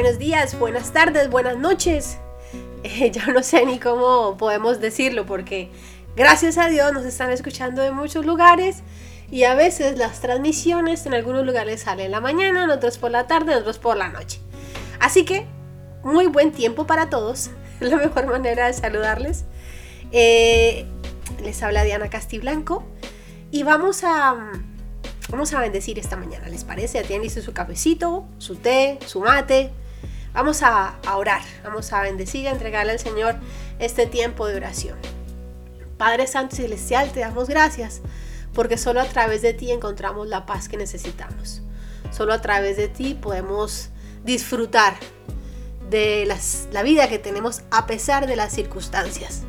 [0.00, 2.18] buenos días, buenas tardes, buenas noches.
[2.84, 5.70] Eh, ya no sé ni cómo podemos decirlo porque
[6.14, 8.84] gracias a Dios nos están escuchando en muchos lugares
[9.28, 13.10] y a veces las transmisiones en algunos lugares salen en la mañana, en otros por
[13.10, 14.38] la tarde, en otros por la noche.
[15.00, 15.46] Así que
[16.04, 17.50] muy buen tiempo para todos.
[17.80, 19.46] La mejor manera de saludarles.
[20.12, 20.86] Eh,
[21.42, 22.84] les habla Diana Castiblanco
[23.50, 24.52] y vamos a
[25.28, 26.48] vamos a bendecir esta mañana.
[26.48, 27.00] ¿Les parece?
[27.00, 29.72] Ya tienen listo su cafecito, su té, su mate.
[30.32, 33.36] Vamos a, orar, vamos a bendecir y a entregarle al Señor
[33.78, 34.96] este tiempo de oración.
[35.96, 38.02] Padre Santo Celestial, te damos gracias
[38.52, 41.62] porque solo a través de ti encontramos la paz que necesitamos.
[42.10, 43.90] Solo a través de ti podemos
[44.24, 44.94] disfrutar
[45.90, 46.32] de
[46.72, 49.42] la vida que tenemos a pesar de las circunstancias.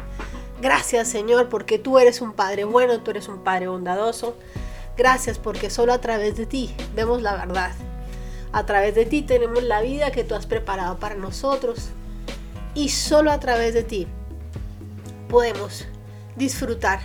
[0.62, 4.36] Gracias Señor porque tú eres un Padre bueno, tú eres un Padre bondadoso.
[4.98, 7.72] Gracias porque solo a través de ti vemos la verdad.
[8.52, 11.90] A través de ti tenemos la vida que tú has preparado para nosotros.
[12.74, 14.08] Y solo a través de ti
[15.28, 15.86] podemos
[16.36, 17.00] disfrutar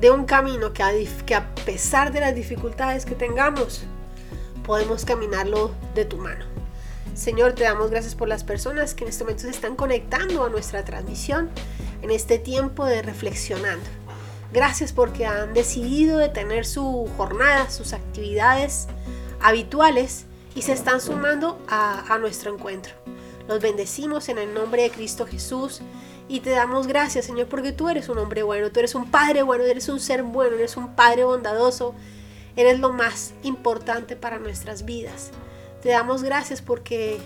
[0.00, 0.92] de un camino que a,
[1.26, 3.82] que a pesar de las dificultades que tengamos,
[4.64, 6.44] podemos caminarlo de tu mano.
[7.14, 10.48] Señor, te damos gracias por las personas que en este momento se están conectando a
[10.48, 11.50] nuestra transmisión
[12.02, 13.84] en este tiempo de reflexionando.
[14.52, 18.88] Gracias porque han decidido detener su jornada, sus actividades
[19.40, 22.92] habituales y se están sumando a, a nuestro encuentro.
[23.48, 25.80] Los bendecimos en el nombre de Cristo Jesús
[26.28, 29.42] y te damos gracias, Señor, porque tú eres un hombre bueno, tú eres un padre
[29.42, 31.94] bueno, eres un ser bueno, eres un padre bondadoso,
[32.54, 35.30] eres lo más importante para nuestras vidas.
[35.82, 37.20] Te damos gracias porque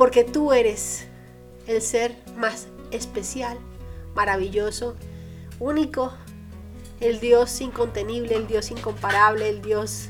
[0.00, 1.04] porque tú eres
[1.66, 3.58] el ser más especial,
[4.14, 4.96] maravilloso,
[5.58, 6.12] único,
[7.00, 10.09] el Dios incontenible, el Dios incomparable, el Dios,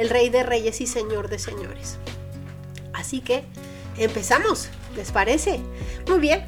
[0.00, 1.98] el Rey de Reyes y Señor de Señores.
[2.94, 3.44] Así que
[3.98, 5.60] empezamos, ¿les parece?
[6.08, 6.46] Muy bien.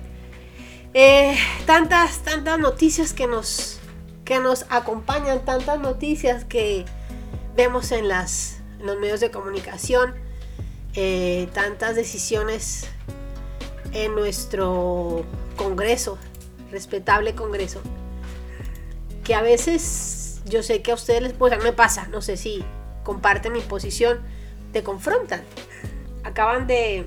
[0.94, 1.36] Eh,
[1.66, 3.78] tantas, tantas noticias que nos,
[4.24, 6.86] que nos acompañan, tantas noticias que
[7.54, 10.14] vemos en las los medios de comunicación,
[10.94, 12.86] eh, tantas decisiones
[13.92, 15.26] en nuestro
[15.56, 16.18] Congreso,
[16.70, 17.82] respetable Congreso,
[19.24, 22.64] que a veces yo sé que a ustedes les pues, me pasa, no sé si
[23.02, 24.20] comparten mi posición,
[24.72, 25.42] te confrontan.
[26.24, 27.06] Acaban de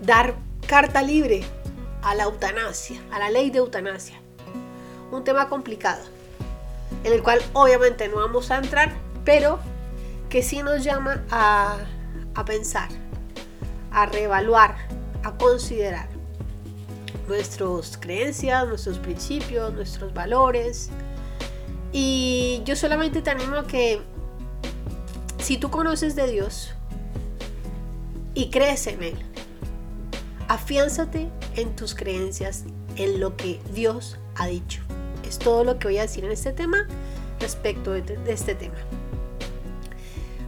[0.00, 0.34] dar
[0.66, 1.44] carta libre
[2.02, 4.20] a la eutanasia, a la ley de eutanasia.
[5.10, 6.02] Un tema complicado,
[7.04, 8.92] en el cual obviamente no vamos a entrar,
[9.24, 9.58] pero
[10.28, 11.76] que sí nos llama a,
[12.46, 12.88] pensar,
[13.90, 14.76] a reevaluar,
[15.22, 16.08] a considerar
[17.28, 20.90] nuestras creencias, nuestros principios, nuestros valores.
[21.92, 24.00] Y yo solamente te animo a que
[25.42, 26.74] si tú conoces de Dios
[28.34, 29.18] y crees en Él,
[30.48, 32.64] afiánzate en tus creencias,
[32.96, 34.82] en lo que Dios ha dicho.
[35.28, 36.86] Es todo lo que voy a decir en este tema
[37.40, 38.76] respecto de este tema.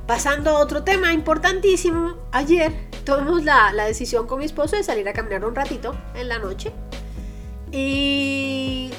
[0.06, 2.72] Pasando a otro tema importantísimo, ayer
[3.04, 6.72] tomamos la, decisión con mi esposo de salir a caminar un ratito en la noche.
[7.72, 8.90] Y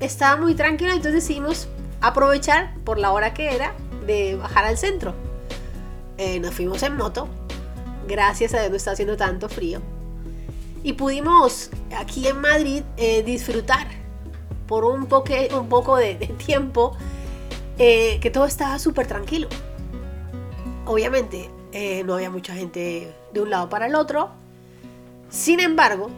[0.00, 1.68] estaba muy tranquilo, entonces decidimos
[2.00, 3.74] aprovechar por la hora que era
[4.06, 5.14] de bajar al centro.
[6.18, 7.28] Eh, nos fuimos en moto,
[8.06, 9.80] gracias a Dios no está haciendo tanto frío.
[10.82, 13.86] Y pudimos aquí en Madrid eh, disfrutar
[14.66, 16.14] por un, un poco de,
[16.44, 16.96] tiempo
[17.78, 19.48] eh, que todo estaba súper tranquilo.
[20.84, 21.50] Obviamente
[22.04, 24.30] no había mucha gente de un lado para el otro.
[25.30, 26.10] Sin embargo,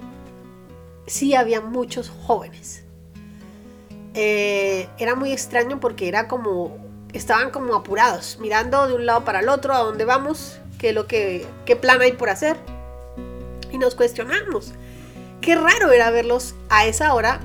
[1.06, 2.83] sí había muchos jóvenes.
[4.15, 9.48] Era muy extraño porque era como estaban como apurados, mirando de un lado para el
[9.48, 11.47] otro a dónde vamos, qué lo qué
[11.80, 12.56] plan hay por hacer.
[13.72, 14.72] Y nos cuestionamos.
[15.41, 17.41] Qué raro era verlos a esa hora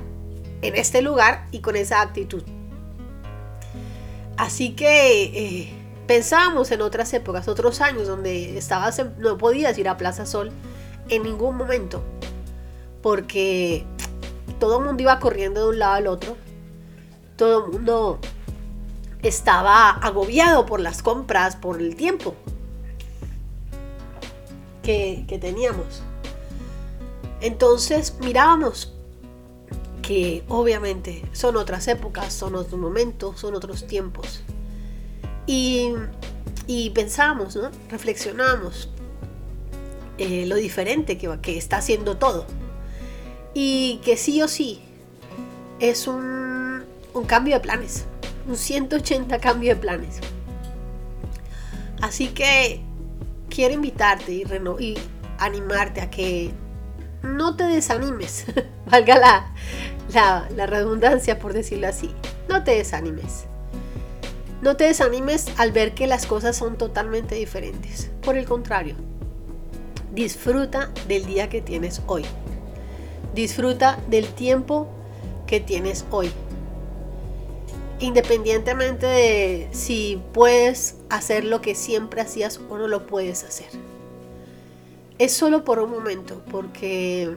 [0.62, 2.42] en este lugar y con esa actitud.
[4.36, 5.80] Así que eh,
[6.10, 8.60] Pensábamos en otras épocas, otros años donde
[9.18, 10.50] no podías ir a Plaza Sol
[11.08, 12.02] en ningún momento,
[13.00, 13.86] porque
[14.58, 16.36] todo el mundo iba corriendo de un lado al otro,
[17.36, 18.18] todo el mundo
[19.22, 22.34] estaba agobiado por las compras, por el tiempo
[24.82, 26.02] que, teníamos.
[27.40, 28.92] Entonces mirábamos
[30.02, 34.42] que obviamente son otras épocas, son otros momentos, son otros tiempos.
[35.46, 35.94] Y,
[36.94, 37.70] pensamos, ¿no?
[37.88, 38.90] reflexionamos
[40.18, 42.46] eh, lo diferente que, está haciendo todo.
[43.54, 44.80] Y que sí o sí
[45.80, 46.84] es un
[47.26, 48.04] cambio de planes,
[48.46, 50.20] un 180 cambio de planes.
[52.00, 52.80] Así que
[53.48, 54.44] quiero invitarte y,
[54.78, 54.98] y
[55.38, 56.50] animarte a que
[57.22, 58.46] no te desanimes,
[58.86, 59.54] valga la,
[60.12, 62.10] la, la redundancia por decirlo así,
[62.48, 63.44] no te desanimes.
[64.62, 68.10] No te desanimes al ver que las cosas son totalmente diferentes.
[68.20, 68.94] Por el contrario,
[70.12, 72.26] disfruta del día que tienes hoy.
[73.34, 74.88] Disfruta del tiempo
[75.46, 76.30] que tienes hoy.
[78.00, 83.68] Independientemente de si puedes hacer lo que siempre hacías o no lo puedes hacer.
[85.18, 87.36] Es solo por un momento, porque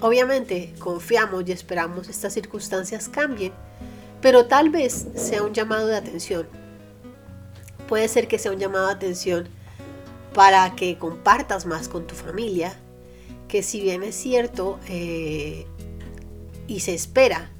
[0.00, 3.52] obviamente confiamos y esperamos estas circunstancias cambien,
[4.20, 6.46] pero tal vez sea un llamado de atención.
[7.88, 9.48] Puede ser que sea un llamado de atención
[10.34, 12.76] para que compartas más con tu familia,
[13.48, 15.66] que si bien es cierto eh,
[16.68, 17.50] y se espera,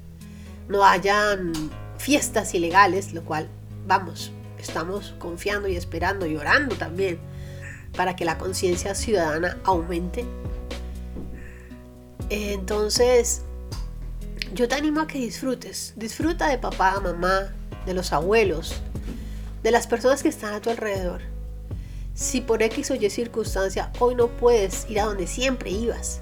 [0.69, 1.51] no hayan
[1.97, 3.47] fiestas ilegales, lo cual,
[3.85, 7.19] vamos, estamos confiando y esperando y orando también
[7.95, 10.25] para que la conciencia ciudadana aumente.
[12.29, 13.43] Entonces,
[14.53, 15.93] yo te animo a que disfrutes.
[15.95, 17.53] Disfruta de papá, mamá,
[17.85, 18.75] de los abuelos,
[19.63, 21.21] de las personas que están a tu alrededor.
[22.13, 26.19] Si por X o Y circunstancia hoy no puedes ir a donde siempre ibas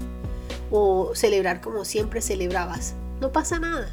[0.70, 3.90] o celebrar como siempre celebrabas, no pasa nada.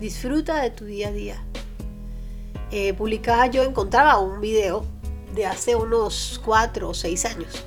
[0.00, 1.44] Disfruta de tu día a día.
[2.70, 4.86] Eh, publicaba yo encontraba un video
[5.34, 7.64] de hace unos 4 o 6 años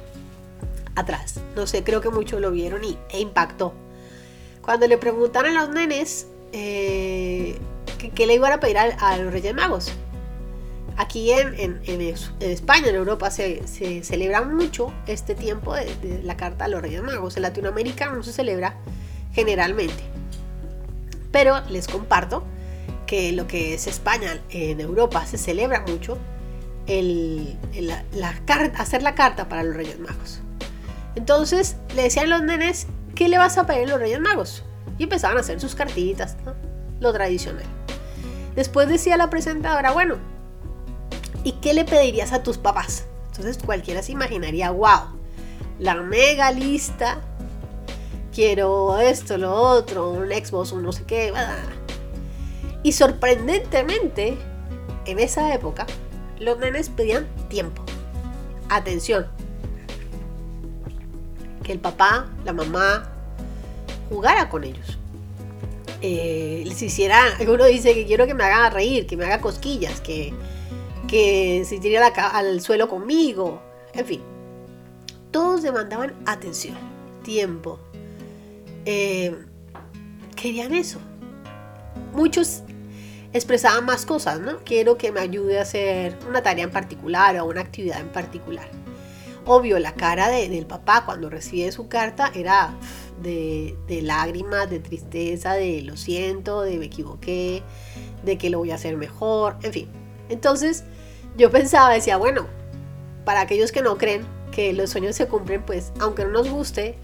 [0.95, 1.39] atrás.
[1.55, 3.73] No sé, creo que muchos lo vieron y, e impactó.
[4.63, 7.59] Cuando le preguntaron a los nenes eh,
[8.15, 9.91] qué le iban a pedir a, los Reyes Magos.
[10.97, 11.53] Aquí en,
[12.39, 13.61] España, en Europa, se,
[14.03, 17.37] celebra mucho este tiempo de, de, la carta a los Reyes Magos.
[17.37, 18.75] En Latinoamérica no se celebra
[19.33, 20.12] generalmente.
[21.33, 22.43] Pero les comparto
[23.07, 26.17] que lo que es España, en Europa, se celebra mucho
[26.87, 27.57] el,
[28.77, 30.39] hacer la carta para los Reyes Magos.
[31.15, 34.63] Entonces le decían los nenes, ¿qué le vas a pedir a los Reyes Magos?
[34.97, 36.37] Y empezaban a hacer sus cartitas,
[36.99, 37.65] lo tradicional.
[38.55, 40.17] Después decía la presentadora, bueno,
[41.43, 43.05] ¿y qué le pedirías a tus papás?
[43.31, 45.17] Entonces cualquiera se imaginaría, wow,
[45.79, 47.21] la mega lista,
[48.33, 51.31] quiero esto, lo otro, un Xbox, un no sé qué.
[52.81, 54.37] Y sorprendentemente,
[55.05, 55.85] en esa época,
[56.39, 57.83] los nenes pedían tiempo,
[58.69, 59.27] atención.
[61.63, 63.09] Que el papá, la mamá,
[64.09, 64.97] jugara con ellos.
[66.01, 70.01] Eh, les hiciera, uno dice que quiero que me haga reír, que me haga cosquillas,
[70.01, 70.33] que,
[71.07, 73.61] que se tire al suelo conmigo,
[73.93, 74.21] en fin.
[75.31, 76.75] Todos demandaban atención,
[77.23, 77.79] tiempo.
[78.85, 79.35] Eh,
[80.35, 80.99] querían eso.
[82.13, 82.63] Muchos
[83.33, 84.59] expresaba más cosas, ¿no?
[84.59, 88.67] Quiero que me ayude a hacer una tarea en particular o una actividad en particular.
[89.45, 92.77] Obvio, la cara del papá cuando recibe su carta era
[93.21, 97.61] de, de, lágrimas, de tristeza, de lo siento, de me equivoqué,
[98.23, 99.89] de que lo voy a hacer mejor, en fin.
[100.29, 100.85] Entonces
[101.35, 102.47] yo pensaba, decía, bueno,
[103.25, 106.95] para aquellos que no creen que los sueños se cumplen, pues aunque no nos guste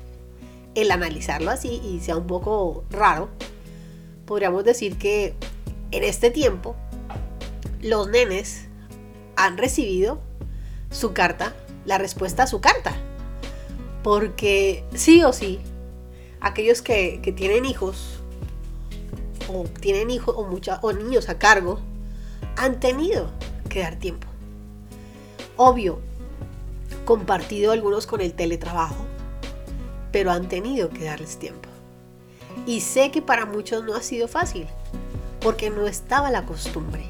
[0.75, 3.29] el analizarlo así y sea un poco raro,
[4.25, 5.33] podríamos decir que
[5.91, 6.75] en este tiempo,
[7.81, 8.67] los nenes
[9.35, 10.19] han recibido
[10.91, 12.93] su carta, la respuesta a su carta.
[14.03, 15.59] Porque sí o sí,
[16.41, 18.19] aquellos que, tienen hijos,
[19.51, 20.47] o tienen hijos o,
[20.81, 21.79] o niños a cargo,
[22.55, 23.31] han tenido
[23.69, 24.27] que dar tiempo.
[25.57, 25.99] Obvio,
[27.05, 29.05] compartido algunos con el teletrabajo,
[30.11, 31.69] pero han tenido que darles tiempo.
[32.65, 34.67] Y sé que para muchos no ha sido fácil,
[35.39, 37.05] porque no estaba la costumbre.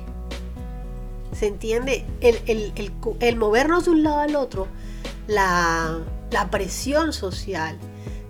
[1.33, 2.05] ¿Se entiende?
[2.21, 4.67] El, movernos de un lado al otro,
[5.27, 5.99] la,
[6.31, 7.77] la presión social,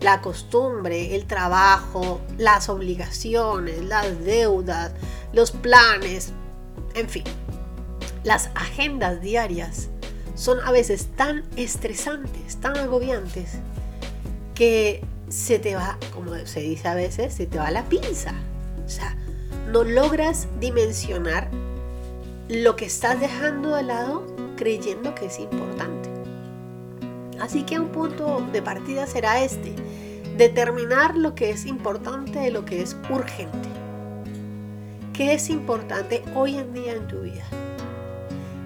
[0.01, 4.91] la costumbre, el trabajo, las obligaciones, las deudas,
[5.33, 6.31] los planes,
[6.95, 7.23] en fin,
[8.23, 9.89] las agendas diarias
[10.35, 13.59] son a veces tan estresantes, tan agobiantes,
[14.59, 14.99] que
[15.29, 18.33] se te va, como se dice a veces, se te va la pinza.
[18.85, 19.15] O sea,
[19.71, 21.49] no logras dimensionar
[22.49, 26.09] lo que estás dejando de lado creyendo que es importante.
[27.39, 29.73] Así que un punto de partida será este,
[30.35, 33.69] determinar lo que es importante de lo que es urgente.
[35.13, 37.45] ¿Qué es importante hoy en día en tu vida?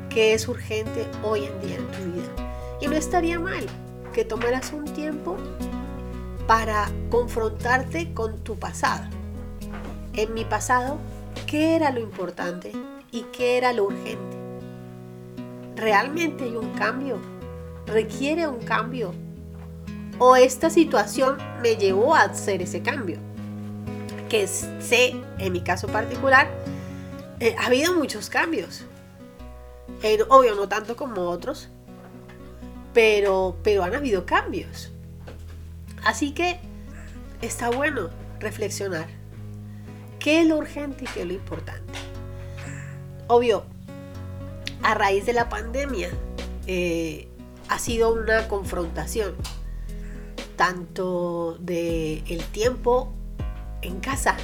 [0.09, 2.77] ¿Qué es urgente hoy en día en tu vida?
[2.81, 3.67] Y no estaría mal
[4.11, 5.37] que tomaras un tiempo
[6.47, 9.05] para confrontarte con tu pasado
[10.13, 10.97] en mi pasado
[11.47, 12.71] qué era lo importante
[13.11, 14.37] y qué era lo urgente.
[15.75, 17.19] ¿Realmente hay un cambio
[17.85, 19.13] requiere un cambio.
[20.19, 23.17] O esta situación me llevó a hacer ese cambio.
[24.29, 26.49] Que sé, en mi caso particular,
[27.39, 28.85] eh, ha habido muchos cambios.
[30.29, 31.69] obvio, no tanto como otros,
[32.93, 34.91] pero, pero han habido cambios.
[36.03, 36.59] Así que
[37.41, 39.07] está bueno reflexionar.
[40.19, 41.93] ¿Qué es lo urgente y qué es lo importante?
[43.27, 43.63] Obvio,
[44.81, 46.09] a raíz de la pandemia
[46.67, 47.27] eh,
[47.69, 49.35] ha sido una confrontación
[50.55, 53.11] tanto de el tiempo
[53.81, 54.37] en casa,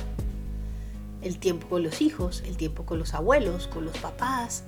[1.22, 4.64] el tiempo con los hijos, el tiempo con los abuelos, con los papás,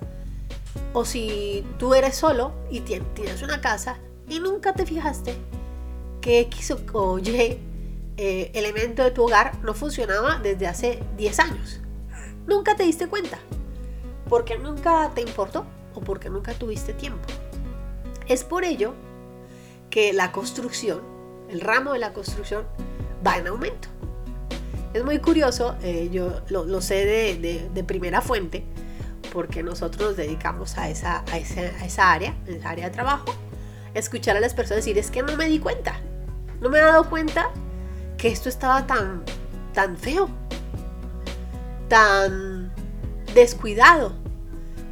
[0.93, 3.98] o si tú eres solo y tienes una casa
[4.29, 5.36] y nunca te fijaste
[6.22, 7.60] que X o Y
[8.18, 11.82] eh, elemento de tu hogar no funcionaba desde hace 10 años.
[12.48, 13.40] Nunca te diste cuenta.
[14.30, 17.28] Porque nunca te importó o porque nunca tuviste tiempo.
[18.28, 18.94] Es por ello
[19.90, 21.01] que la construcción,
[21.50, 22.66] el ramo de la construcción,
[23.25, 23.90] va en aumento.
[24.94, 28.63] Es muy curioso, eh, yo lo, sé de, primera fuente,
[29.34, 33.34] porque nosotros nos dedicamos a esa, a esa, a esa área, esa área de trabajo,
[33.94, 36.00] escuchar a las personas decir, es que no me di cuenta,
[36.62, 37.50] no me he dado cuenta
[38.18, 39.24] que esto estaba tan,
[39.74, 40.30] tan feo,
[41.89, 42.72] tan
[43.34, 44.13] descuidado,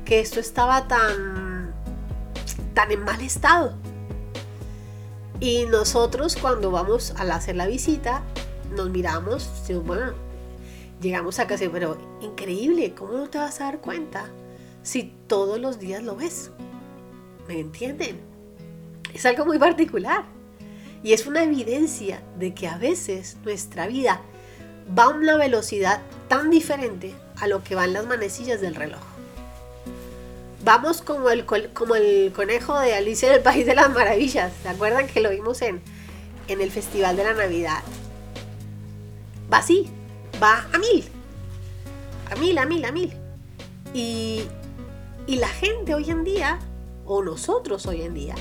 [0.03, 1.73] que esto estaba tan,
[2.73, 3.75] tan en mal estado.
[5.39, 8.23] Y nosotros cuando vamos a hacer la visita,
[8.75, 9.47] nos miramos,
[9.85, 10.13] bueno,
[10.99, 14.25] llegamos a casa, pero increíble, ¿cómo no te vas a dar cuenta
[14.81, 16.51] si todos los días lo ves?
[17.47, 18.19] ¿Me entienden?
[19.13, 20.38] Es algo muy particular.
[21.03, 24.21] Y es una evidencia de que a veces nuestra vida
[24.97, 29.01] va a una velocidad tan diferente a lo que van las manecillas del reloj.
[30.63, 34.51] Vamos como el, como el conejo de Alicia en el País de las Maravillas.
[34.61, 35.81] ¿Se acuerdan que lo vimos en,
[36.47, 37.81] en el Festival de la Navidad?
[39.51, 39.89] Va así,
[40.43, 41.05] va a mil.
[42.29, 43.13] A mil, a mil, a mil.
[43.93, 44.43] Y,
[45.27, 46.59] y la gente hoy en día,
[47.05, 48.35] o nosotros hoy en día,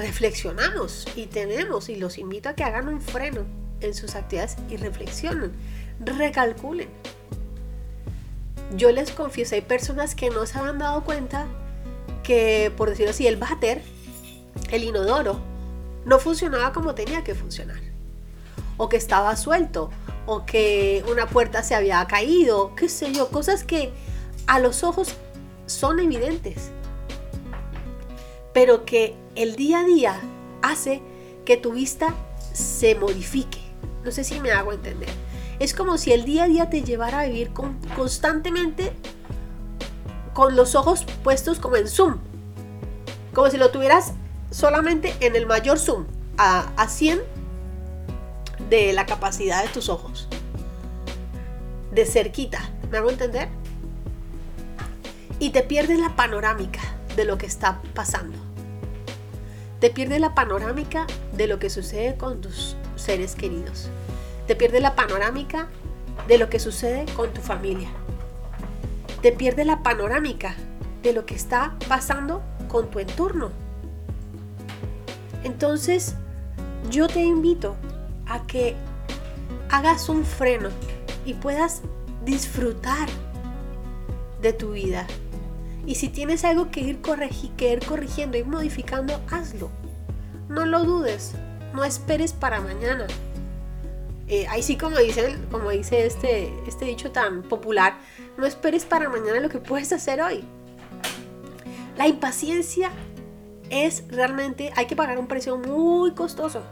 [0.00, 3.44] reflexionamos y tenemos, y los invito a que hagan un freno
[3.80, 5.52] en sus actividades y reflexionen,
[6.00, 6.88] recalculen.
[8.76, 11.46] Yo les confieso, hay personas que no se han dado cuenta
[12.22, 13.82] que, por decirlo así, el váter,
[14.70, 15.40] el inodoro,
[16.04, 17.80] no funcionaba como tenía que funcionar.
[18.76, 19.90] O que estaba suelto,
[20.26, 23.92] o que una puerta se había caído, qué sé yo, cosas que
[24.46, 25.14] a los ojos
[25.66, 26.70] son evidentes,
[28.52, 30.20] pero que el día a día
[30.62, 31.00] hace
[31.44, 32.14] que tu vista
[32.52, 33.60] se modifique.
[34.04, 35.08] No sé si me hago entender.
[35.58, 37.50] Es como si el día a día te llevara a vivir
[37.96, 38.92] constantemente
[40.32, 42.18] con los ojos puestos como en zoom.
[43.34, 44.14] Como si lo tuvieras
[44.50, 46.06] solamente en el mayor zoom,
[46.38, 47.20] a, a 100
[48.68, 50.28] de la capacidad de tus ojos.
[51.92, 52.70] De cerquita.
[52.90, 53.48] ¿Me hago entender?
[55.38, 56.80] Y te pierdes la panorámica
[57.16, 58.38] de lo que está pasando.
[59.80, 63.88] Te pierdes la panorámica de lo que sucede con tus seres queridos.
[64.46, 65.68] Te pierdes la panorámica
[66.28, 67.88] de lo que sucede con tu familia.
[69.22, 70.54] Te pierdes la panorámica
[71.02, 73.50] de lo que está pasando con tu entorno.
[75.44, 76.14] Entonces,
[76.90, 77.76] yo te invito
[78.26, 78.76] a que
[79.70, 80.68] hagas un freno
[81.24, 81.82] y puedas
[82.24, 83.08] disfrutar
[84.42, 85.06] de tu vida,
[85.86, 87.00] y si tienes algo que ir,
[87.56, 89.70] que ir corrigiendo, y modificando, hazlo.
[90.48, 91.32] No lo dudes,
[91.74, 93.06] no esperes para mañana.
[94.26, 97.94] Eh, ahí sí como dice, como dice este, este dicho tan popular,
[98.36, 100.44] no esperes para mañana lo que puedes hacer hoy.
[101.96, 102.90] La impaciencia
[103.70, 106.62] es realmente, hay que pagar un precio muy costoso.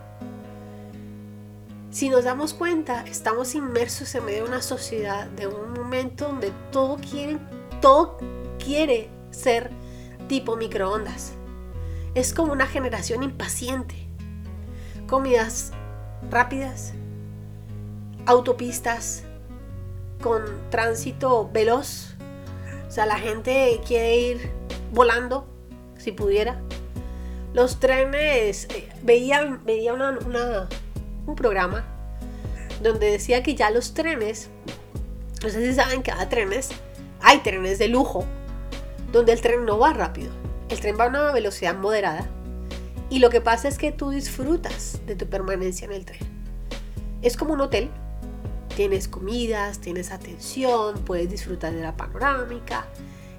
[1.90, 6.52] Si nos damos cuenta, estamos inmersos en medio de una sociedad, de un momento donde
[6.70, 7.38] todo quiere,
[7.80, 8.18] todo
[8.68, 9.70] quiere ser
[10.28, 11.32] tipo microondas.
[12.14, 13.94] Es como una generación impaciente.
[15.06, 15.72] Comidas
[16.30, 16.92] rápidas,
[18.26, 19.22] autopistas
[20.22, 22.14] con tránsito veloz.
[22.86, 24.50] O sea, la gente quiere ir
[24.92, 25.48] volando,
[25.96, 26.60] si pudiera.
[27.54, 31.86] Los trenes, eh, veía, veía un programa
[32.82, 34.50] donde decía que ya los trenes,
[35.42, 36.68] no sé si saben que hay trenes,
[37.22, 38.26] hay trenes de lujo,
[39.12, 40.30] donde el tren no va rápido.
[40.68, 42.28] El tren va a una velocidad moderada.
[43.10, 46.20] Y lo que pasa es que tú disfrutas de tu permanencia en el tren.
[47.22, 47.90] Es como un hotel.
[48.76, 52.86] Tienes comidas, tienes atención, puedes disfrutar de la panorámica.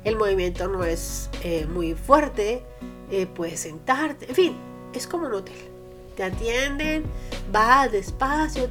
[0.04, 2.64] El movimiento no es eh, muy fuerte.
[3.12, 4.58] eh, puedes sentarte, en fin,
[4.94, 5.56] es como un hotel.
[6.16, 7.04] Te atienden,
[7.52, 8.70] vas despacio.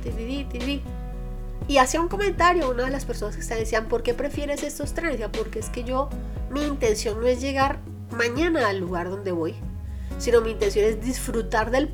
[1.67, 4.95] Y hacía un comentario una de las personas que estaban decían, ¿por qué prefieres estos
[4.95, 5.21] trenes?
[5.33, 6.09] porque es que yo,
[6.51, 9.55] mi intención no es llegar mañana al lugar donde voy,
[10.19, 11.91] sino mi intención es disfrutar del,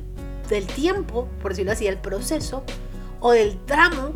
[0.49, 2.63] del tiempo, por decirlo así, del proceso
[3.19, 4.11] o del tramo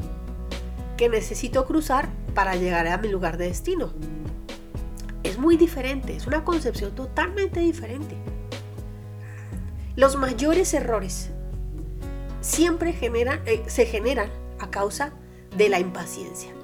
[0.98, 3.93] que necesito cruzar para llegar a mi lugar de destino.
[5.24, 8.15] Es muy diferente, es una concepción totalmente diferente.
[9.96, 11.29] Los mayores errores
[12.41, 14.29] siempre eh, se generan
[14.60, 15.12] a causa
[15.58, 16.59] de la impaciencia.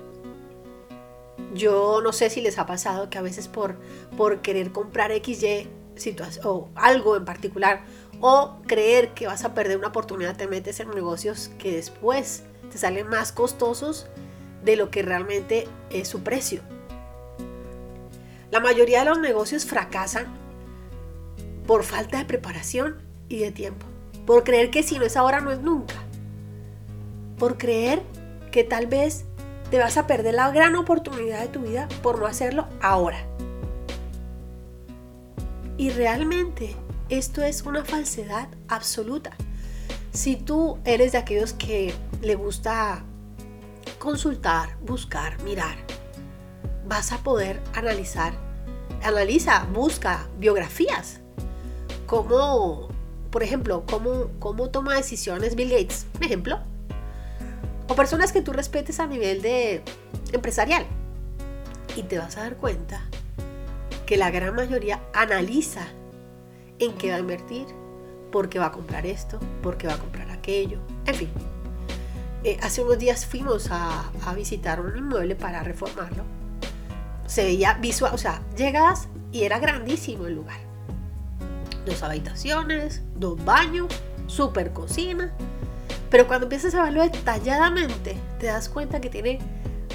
[1.55, 3.77] Yo no sé si les ha pasado que a veces por,
[4.17, 5.69] por querer comprar XY
[6.43, 7.83] o algo en particular
[8.19, 12.77] o creer que vas a perder una oportunidad te metes en negocios que después te
[12.77, 14.07] salen más costosos
[14.63, 16.61] de lo que realmente es su precio.
[18.51, 20.25] La mayoría de los negocios fracasan
[21.65, 22.97] por falta de preparación
[23.29, 23.85] y de tiempo.
[24.25, 25.95] Por creer que si no es ahora, no es nunca.
[27.37, 28.01] Por creer
[28.51, 29.25] que tal vez
[29.75, 33.17] te vas a perder la gran oportunidad de tu vida por no hacerlo ahora.
[35.75, 36.73] Y realmente
[37.09, 39.31] esto es una falsedad absoluta.
[40.13, 43.03] Si tú eres de aquellos que le gusta
[43.99, 45.75] consultar, buscar, mirar,
[46.87, 48.31] vas a poder analizar,
[49.03, 51.19] analiza, busca biografías,
[52.07, 52.87] como,
[53.29, 56.61] por ejemplo, cómo, cómo toma decisiones Bill Gates, por ejemplo,
[57.95, 59.83] personas que tú respetes a nivel de
[60.31, 60.85] empresarial.
[61.95, 63.01] Y te vas a dar cuenta
[64.05, 65.87] que la gran mayoría analiza
[66.79, 67.65] en qué va a invertir,
[68.31, 71.29] por qué va a comprar esto, por qué va a comprar aquello, en fin.
[72.43, 76.23] Eh, hace unos días fuimos a, a, visitar un inmueble para reformarlo.
[77.25, 80.59] Se veía visual, o sea, llegas y era grandísimo el lugar.
[81.85, 83.87] Dos habitaciones, dos baños,
[84.27, 85.33] super cocina.
[86.15, 89.37] Pero cuando empiezas a verlo detalladamente, te das cuenta que tiene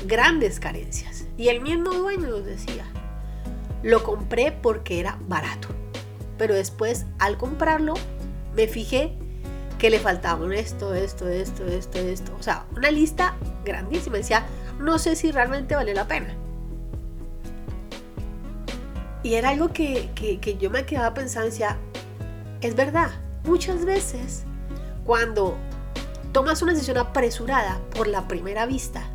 [0.05, 1.25] grandes carencias.
[1.39, 2.85] Y el mismo dueño nos decía,
[3.83, 5.69] lo compré porque era barato.
[6.37, 7.95] Pero después, al comprarlo,
[8.55, 9.17] me fijé
[9.79, 12.37] que le faltaban esto, esto, esto, esto, esto.
[12.39, 14.19] O sea, una lista grandísima.
[14.19, 14.45] Decía,
[14.79, 16.35] no sé si realmente vale la pena.
[19.23, 21.79] Y era algo que, que yo me quedaba pensando, decía,
[22.61, 23.09] es verdad,
[23.45, 24.45] muchas veces
[25.07, 25.57] cuando
[26.33, 29.09] tomas una decisión apresurada por la primera vista,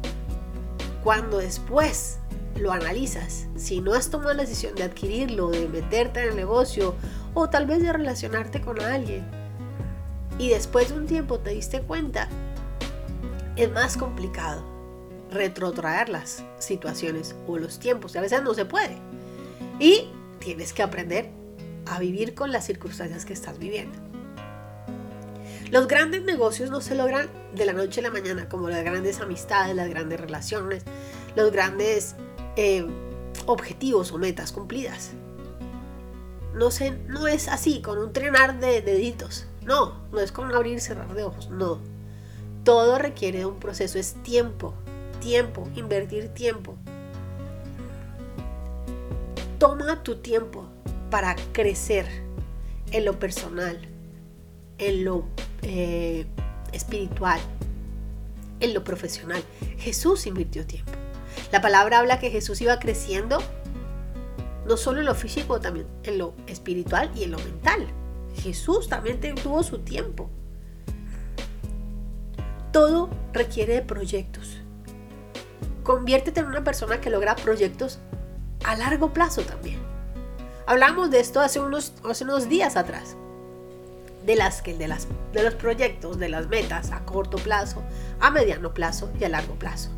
[1.04, 2.19] cuando después
[2.56, 6.95] lo analizas, si no has tomado la decisión de adquirirlo, de meterte en el negocio
[7.34, 9.25] o tal vez de relacionarte con alguien,
[10.38, 12.28] y después de un tiempo te diste cuenta,
[13.56, 14.63] es más complicado
[15.32, 18.15] retrotraer las situaciones o los tiempos.
[18.15, 18.97] A veces no se puede.
[19.80, 21.30] Y tienes que aprender
[21.86, 23.97] a vivir con las circunstancias que estás viviendo.
[25.75, 29.19] Los grandes negocios no se logran de la noche a la mañana, como las grandes
[29.19, 30.85] amistades, las grandes relaciones,
[31.35, 32.15] los grandes
[32.55, 32.88] eh,
[33.45, 35.11] objetivos o metas cumplidas.
[36.53, 36.69] No,
[37.27, 39.47] es así, con un trenar de deditos.
[39.63, 41.81] No, no es con abrir y cerrar de ojos, no.
[42.63, 44.73] Todo requiere un proceso, es tiempo,
[45.19, 46.77] tiempo, invertir tiempo.
[49.59, 50.69] Toma tu tiempo
[51.11, 52.05] para crecer
[52.91, 53.77] en lo personal,
[54.77, 55.25] en lo
[55.67, 56.25] eh,
[56.71, 57.39] espiritual,
[58.60, 59.43] en lo profesional.
[59.78, 60.91] Jesús invirtió tiempo.
[61.51, 63.39] La palabra habla que Jesús iba creciendo
[64.67, 67.88] no solo en lo físico, también en lo espiritual y en lo mental.
[68.41, 70.30] Jesús también tuvo su tiempo.
[72.71, 74.58] Todo requiere de proyectos.
[75.84, 77.99] Conviértete en una persona que logra proyectos
[78.63, 79.80] a largo plazo también.
[80.67, 83.17] Hablamos de esto hace unos, hace unos días atrás.
[84.25, 87.83] De, las, de, las, de los proyectos, de las metas a corto plazo,
[88.19, 89.91] a mediano plazo y a largo plazo.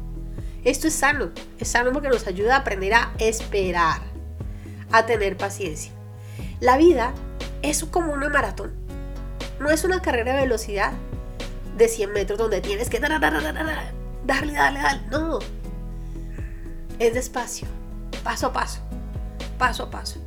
[0.64, 4.02] Esto es sano, es sano porque nos ayuda a aprender a esperar,
[4.92, 5.94] a tener paciencia.
[6.60, 7.14] La vida
[7.62, 8.74] es como una maratón.
[9.60, 10.92] No es una carrera de velocidad
[11.78, 13.20] de 100 metros donde tienes que darle,
[14.26, 14.80] darle, darle.
[15.10, 15.40] No.
[17.00, 17.68] Es despacio,
[18.24, 18.82] paso a paso,
[19.58, 20.20] paso a paso.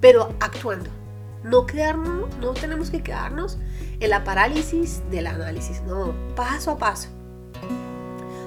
[0.00, 1.01] Pero actuando.
[1.44, 3.58] No quedarnos, no tenemos que quedarnos
[4.00, 5.82] en la parálisis del análisis.
[5.82, 7.08] No, paso a paso.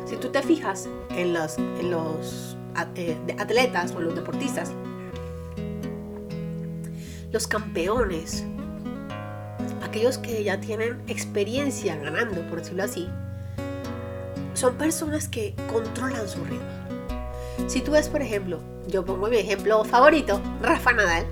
[0.05, 2.57] Si tú te fijas en los, en los
[2.95, 4.71] eh, atletas o los deportistas,
[7.31, 8.45] los campeones,
[9.83, 13.09] aquellos que ya tienen experiencia ganando, por decirlo así,
[14.53, 16.65] son personas que controlan su ritmo.
[17.67, 21.25] Si tú ves, por ejemplo, yo pongo mi ejemplo favorito, Rafa Nadal.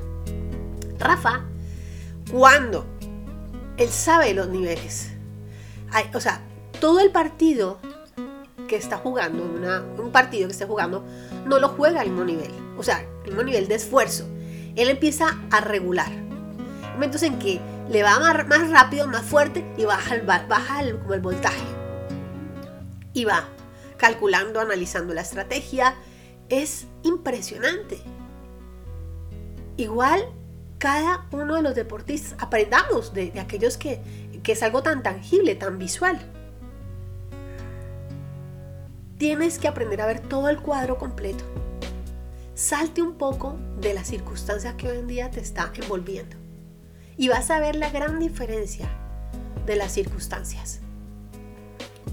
[0.98, 1.46] Rafa
[2.32, 2.86] cuando
[3.78, 5.12] él sabe los niveles.
[6.14, 6.42] o sea,
[6.80, 7.80] todo el partido
[8.68, 11.04] que está jugando, un partido que está jugando,
[11.46, 12.52] no lo juega al mismo nivel.
[12.78, 14.28] O sea, el mismo nivel de esfuerzo.
[14.76, 16.12] Él empieza a regular.
[16.94, 17.60] Momentos en que
[17.90, 21.66] le va más, rápido, más fuerte y baja, el, baja como el voltaje.
[23.14, 23.48] Y va
[23.98, 25.96] calculando, analizando la estrategia.
[26.50, 28.02] Es impresionante.
[29.78, 30.28] Igual
[30.78, 34.02] cada uno de los deportistas aprendamos de, aquellos que,
[34.44, 36.20] que es algo tan tangible, tan visual.
[39.18, 41.44] Tienes que aprender a ver todo el cuadro completo.
[42.56, 46.36] Salte un poco de las circunstancias que hoy en día te está envolviendo.
[47.16, 48.90] Y vas a ver la gran diferencia
[49.66, 50.82] de las circunstancias.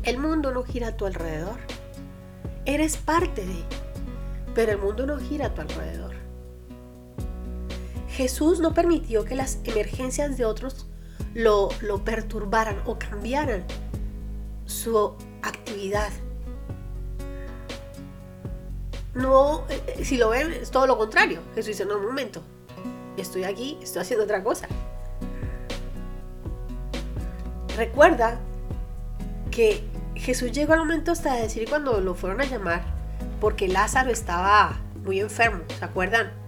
[0.02, 1.58] El mundo no gira a tu alrededor.
[2.64, 3.64] Eres parte de,
[4.54, 6.09] pero el mundo no gira a tu alrededor.
[8.20, 10.84] Jesús no permitió que las emergencias de otros
[11.32, 13.64] lo, lo perturbaran o cambiaran
[14.66, 16.10] su actividad.
[19.14, 21.40] No, eh, si lo ven, es todo lo contrario.
[21.54, 22.42] Jesús dice, no, un momento,
[23.16, 24.68] estoy aquí, estoy haciendo otra cosa.
[27.74, 28.38] Recuerda
[29.50, 29.82] que
[30.14, 32.84] Jesús llegó al momento hasta de decir cuando lo fueron a llamar,
[33.40, 36.39] porque Lázaro estaba muy enfermo, ¿se acuerdan?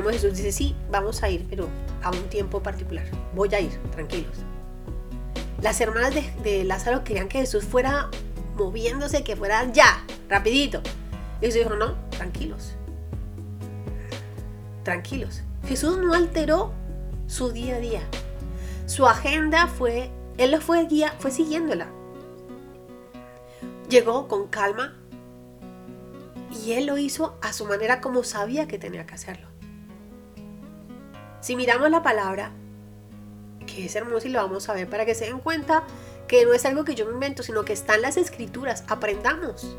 [0.00, 1.68] Jesús dice, sí, vamos a ir, pero
[2.02, 3.04] a un tiempo particular.
[3.34, 4.38] Voy a ir, tranquilos.
[5.60, 8.10] Las hermanas de, Lázaro querían que Jesús fuera
[8.56, 10.80] moviéndose, que fuera ya, rapidito.
[11.40, 12.74] Y Jesús dijo, no, tranquilos.
[14.82, 15.42] Tranquilos.
[15.68, 16.72] Jesús no alteró
[17.26, 18.02] su día a día.
[18.86, 21.86] Su agenda fue, él lo fue guía, fue siguiéndola.
[23.88, 24.96] Llegó con calma
[26.64, 29.51] y él lo hizo a su manera como sabía que tenía que hacerlo.
[31.42, 32.52] Si miramos la palabra,
[33.66, 35.82] que es hermoso y lo vamos a ver para que se den cuenta
[36.28, 39.76] que no es algo que yo me invento, sino que está en las escrituras, aprendamos.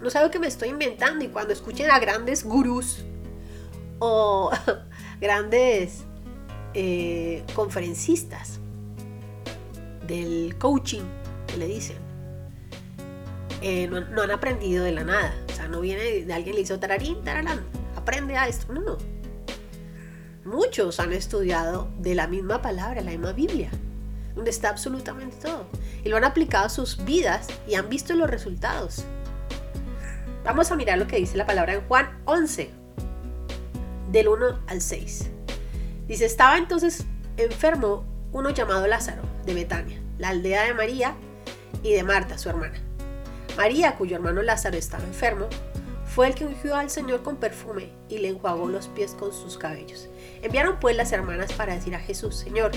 [0.00, 3.04] No es algo que me estoy inventando y cuando escuchen a grandes gurús
[3.98, 4.52] o
[5.20, 6.04] grandes
[6.74, 8.60] eh, conferencistas
[10.06, 11.02] del coaching,
[11.48, 11.96] que le dicen,
[13.62, 15.34] eh, no, han aprendido de la nada.
[15.48, 17.64] O sea, no viene de alguien le hizo tararín, tararán,
[17.96, 18.72] aprende a esto.
[18.72, 19.17] No, no.
[20.44, 23.70] Muchos han estudiado de la misma palabra, la misma Biblia,
[24.34, 25.66] donde está absolutamente todo.
[26.04, 29.04] Y lo han aplicado a sus vidas y han visto los resultados.
[30.44, 32.70] Vamos a mirar lo que dice la palabra en Juan 11,
[34.10, 35.30] del 1 al 6.
[36.06, 37.04] Dice, estaba entonces
[37.36, 41.14] enfermo uno llamado Lázaro, de Betania, la aldea de María
[41.82, 42.78] y de Marta, su hermana.
[43.56, 45.48] María, cuyo hermano Lázaro estaba enfermo,
[46.06, 49.58] fue el que ungió al Señor con perfume y le enjuagó los pies con sus
[49.58, 50.08] cabellos.
[50.42, 52.70] Enviaron pues las hermanas para decir a Jesús, Señor,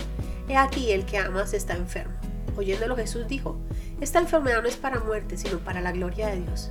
[0.48, 2.14] he aquí el que amas está enfermo.
[2.58, 3.58] Oyéndolo Jesús dijo,
[4.02, 6.70] esta enfermedad no es para muerte, sino para la gloria de Dios,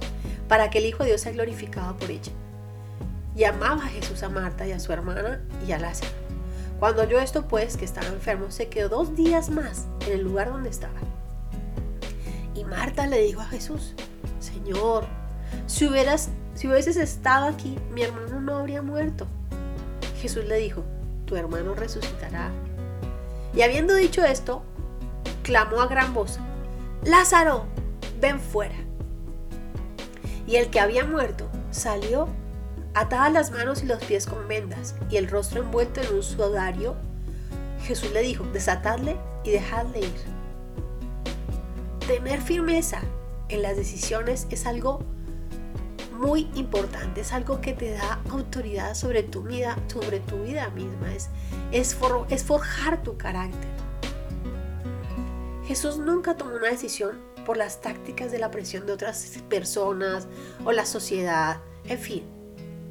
[0.49, 2.33] para que el Hijo de Dios sea glorificado por ella.
[3.37, 6.11] Y amaba a Jesús a Marta y a su hermana y a Lázaro.
[6.81, 10.51] Cuando oyó esto pues, que estaba enfermo, se quedó dos días más en el lugar
[10.51, 10.99] donde estaba.
[12.55, 13.95] Y Marta le dijo a Jesús,
[14.41, 15.07] Señor,
[15.67, 19.27] si, hubieras, si hubieses estado aquí, mi hermano no habría muerto.
[20.21, 20.85] Jesús le dijo,
[21.25, 22.51] tu hermano resucitará.
[23.55, 24.63] Y habiendo dicho esto,
[25.43, 26.39] clamó a gran voz,
[27.05, 27.65] Lázaro,
[28.21, 28.75] ven fuera.
[30.47, 32.29] Y el que había muerto salió
[32.95, 36.97] atadas las manos y los pies con vendas y el rostro envuelto en un sudario.
[37.85, 40.15] Jesús le dijo, desatadle y dejadle ir.
[42.07, 43.01] Tener firmeza
[43.49, 45.01] en las decisiones es algo
[46.21, 51.15] muy importante, es algo que te da autoridad sobre tu vida, sobre tu vida misma,
[51.15, 51.31] es,
[51.73, 51.97] es,
[52.29, 53.71] es forjar tu carácter.
[55.65, 60.29] Jesús nunca tomó una decisión por las tácticas de la presión de otras personas
[60.63, 62.23] o la sociedad, en fin.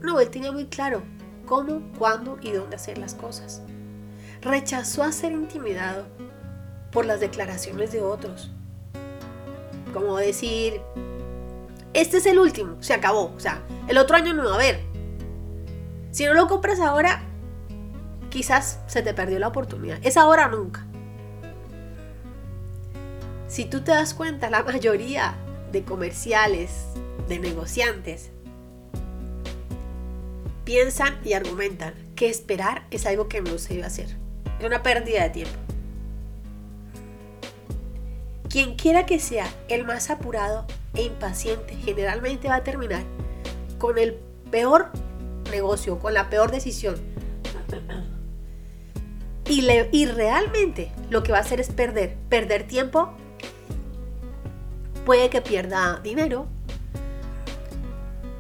[0.02, 1.04] No, él tenía muy claro
[1.46, 3.62] cómo, cuándo y dónde hacer las cosas.
[4.42, 6.08] Rechazó a ser intimidado
[6.92, 8.50] por las declaraciones de otros.
[9.94, 10.82] Como decir,
[11.93, 13.34] este es el último, se acabó.
[13.36, 14.82] O sea, el otro año no va a haber.
[16.12, 17.23] Si no lo compras ahora,
[18.30, 19.99] quizás se te perdió la oportunidad.
[20.04, 20.86] Es ahora o nunca.
[23.47, 25.36] Si tú te das cuenta, la mayoría
[25.71, 26.86] de comerciales,
[27.28, 28.32] de negociantes,
[30.63, 34.17] piensan y argumentan que esperar es algo que no se debe hacer.
[34.60, 35.69] Es una pérdida de tiempo.
[38.50, 43.04] Quien quiera que sea el más apurado e impaciente generalmente va a terminar
[43.78, 44.16] con el
[44.50, 44.90] peor
[45.52, 46.96] negocio, con la peor decisión.
[49.46, 53.12] Y, realmente lo que va a hacer es perder, perder tiempo.
[55.06, 56.48] Puede que pierda dinero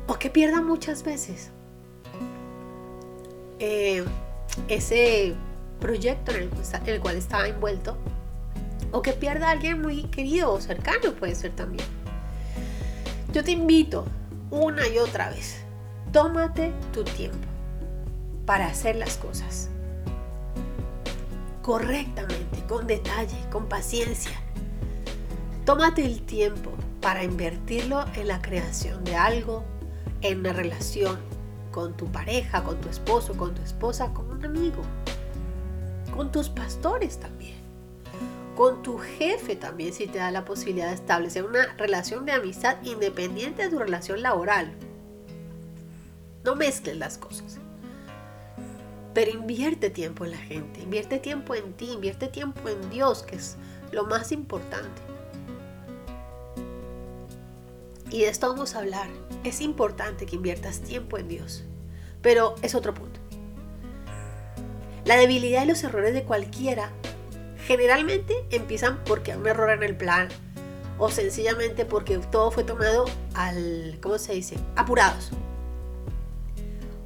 [0.07, 1.51] o que pierda muchas veces
[3.59, 4.05] eh,
[4.67, 5.35] ese
[5.79, 6.49] proyecto en
[6.85, 7.97] el, cual estaba envuelto
[8.91, 11.87] o que pierda a alguien muy querido o cercano puede ser también.
[13.33, 14.05] Yo te invito
[14.51, 15.61] una y otra vez,
[16.11, 17.47] tómate tu tiempo
[18.45, 19.69] para hacer las cosas
[21.61, 24.31] correctamente, con detalle, con paciencia.
[25.65, 29.63] Tómate el tiempo para invertirlo en la creación de algo,
[30.21, 31.19] en una relación
[31.71, 34.81] con tu pareja, con tu esposo, con tu esposa, con un amigo,
[36.15, 37.58] con tus pastores también,
[38.59, 42.75] con tu jefe también si te da la posibilidad de establecer una relación de amistad
[42.83, 44.73] independiente de tu relación laboral.
[46.43, 47.57] No mezcles las cosas.
[49.13, 53.37] Pero invierte tiempo en la gente, invierte tiempo en ti, invierte tiempo en Dios, que
[53.37, 53.55] es
[53.93, 55.01] lo más importante.
[58.11, 59.07] Y de esto vamos a hablar.
[59.45, 61.63] Es importante que inviertas tiempo en Dios.
[62.21, 63.21] Pero es otro punto.
[65.05, 66.91] La debilidad y los errores de cualquiera
[67.69, 70.27] generalmente empiezan porque hay un error en el plan
[70.97, 73.05] o sencillamente porque todo fue tomado
[73.35, 74.57] al, ¿cómo se dice?
[74.75, 75.29] Apurados.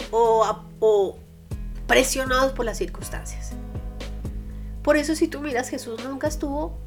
[0.10, 1.18] O, o
[1.86, 3.52] presionados por las circunstancias.
[4.84, 6.78] Por eso si tú miras, Jesús nunca estuvo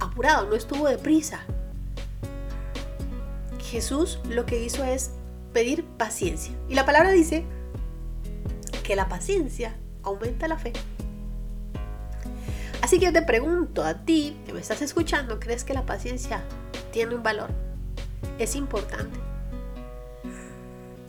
[0.00, 1.40] apurado, no estuvo deprisa.
[3.60, 5.10] Jesús lo que hizo es
[5.52, 6.54] pedir paciencia.
[6.70, 7.44] Y la palabra dice
[8.82, 10.72] que la paciencia aumenta la fe.
[12.86, 16.44] Así que yo te pregunto a ti, que me estás escuchando, ¿crees que la paciencia
[16.92, 17.50] tiene un valor?
[18.38, 19.18] ¿Es importante?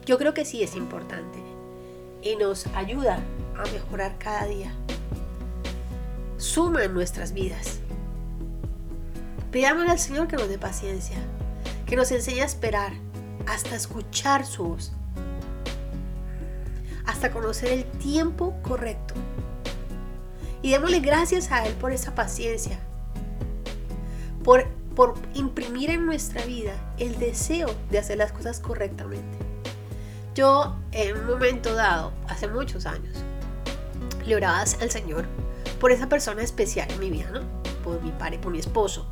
[0.03, 1.37] Yo creo que sí es importante
[2.23, 3.19] y nos ayuda
[3.55, 4.73] a mejorar cada día.
[6.37, 7.77] Suma en nuestras vidas.
[9.51, 11.17] Pidámosle al Señor que nos dé paciencia,
[11.85, 12.93] que nos enseñe a esperar,
[13.45, 14.93] hasta escuchar su voz,
[17.05, 19.13] hasta conocer el tiempo correcto.
[20.67, 22.77] Y démosle gracias a Él por esa paciencia,
[24.43, 29.37] por, por imprimir en nuestra vida el deseo de hacer las cosas correctamente.
[30.35, 33.15] Yo en un momento dado, hace muchos años,
[34.25, 35.25] le oraba al Señor
[35.79, 37.43] por esa persona especial en mi vida, ¿no?
[37.81, 39.07] Por mi padre, por mi esposo.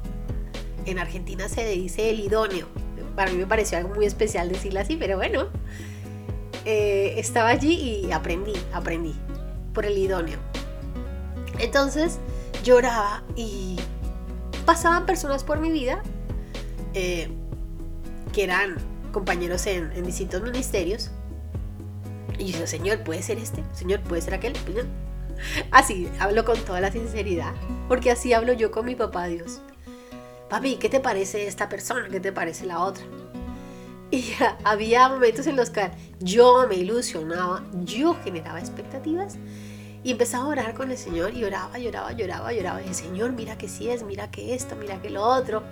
[0.85, 2.67] En Argentina se dice el idóneo.
[3.15, 5.47] Para mí me pareció algo muy especial decirlo así, pero bueno.
[6.65, 9.15] Eh, estaba allí y aprendí, aprendí
[9.73, 10.37] por el idóneo.
[11.59, 12.19] Entonces
[12.63, 13.77] lloraba y
[14.65, 16.01] pasaban personas por mi vida
[16.93, 17.29] eh,
[18.33, 18.75] que eran
[19.11, 21.11] compañeros en, distintos ministerios.
[22.37, 23.63] Y yo Señor, ¿puede ser este?
[23.73, 24.53] Señor, ¿puede ser aquel?
[24.65, 24.85] Pues
[25.71, 27.53] así, hablo con toda la sinceridad,
[27.87, 29.61] porque así hablo yo con mi papá Dios.
[30.49, 32.07] Papi, ¿qué te parece esta persona?
[32.09, 33.03] ¿Qué te parece la otra?
[34.11, 35.89] Y había momentos en los que
[36.19, 39.37] yo me ilusionaba, yo generaba expectativas
[40.05, 42.79] y empezaba a orar con el Señor y oraba, lloraba, lloraba, lloraba.
[42.83, 45.63] Y el Señor, mira que sí es, mira que esto, mira que lo otro.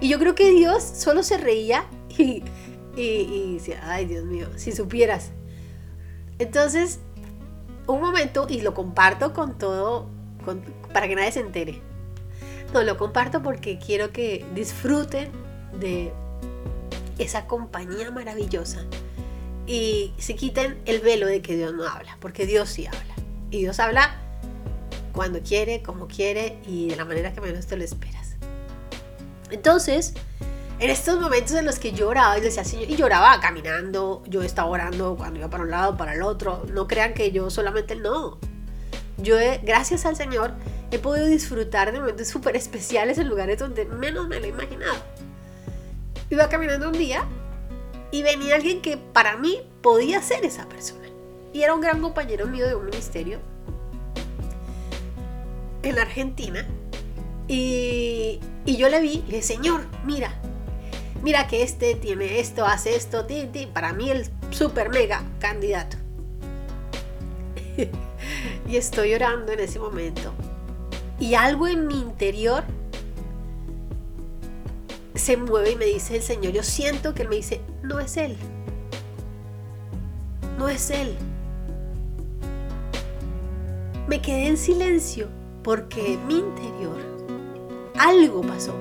[0.00, 1.84] Y yo creo que Dios solo se reía
[2.18, 2.42] y,
[2.96, 5.30] y, decía, ay Dios mío, si supieras.
[6.40, 6.98] Entonces,
[7.86, 10.08] un momento, y lo comparto con todo,
[10.92, 11.80] para que nadie se entere.
[12.74, 15.30] No, lo comparto porque quiero que disfruten
[15.78, 16.12] de
[17.18, 18.84] esa compañía maravillosa
[19.64, 23.15] y se quiten el velo de que Dios no habla, porque Dios sí habla.
[23.50, 24.16] Y Dios habla
[25.12, 28.36] cuando quiere, como quiere y de la manera que menos te lo esperas.
[29.50, 30.14] Entonces,
[30.78, 34.68] en estos momentos en los que lloraba y decía Señor, y lloraba caminando, yo estaba
[34.68, 38.38] orando cuando iba para un lado, para el otro, no crean que yo solamente no.
[39.16, 40.52] Yo, gracias al Señor,
[40.90, 44.96] he podido disfrutar de momentos súper especiales en lugares donde menos me lo he imaginado.
[46.28, 47.24] Iba caminando un día
[48.10, 51.05] y venía alguien que para mí podía ser esa persona.
[51.56, 53.38] Y era un gran compañero mío de un ministerio
[55.82, 56.66] en Argentina.
[57.48, 60.34] Y, y yo le vi le dije, Señor, mira,
[61.22, 63.26] mira que este tiene esto, hace esto,
[63.72, 65.96] para mí el super mega candidato.
[68.68, 70.34] y estoy orando en ese momento.
[71.18, 72.64] Y algo en mi interior
[75.14, 78.18] se mueve y me dice el Señor, yo siento que Él me dice, no es
[78.18, 78.36] Él.
[80.58, 81.16] No es Él.
[84.06, 85.28] Me quedé en silencio
[85.64, 86.96] porque en mi interior
[87.98, 88.72] algo pasó.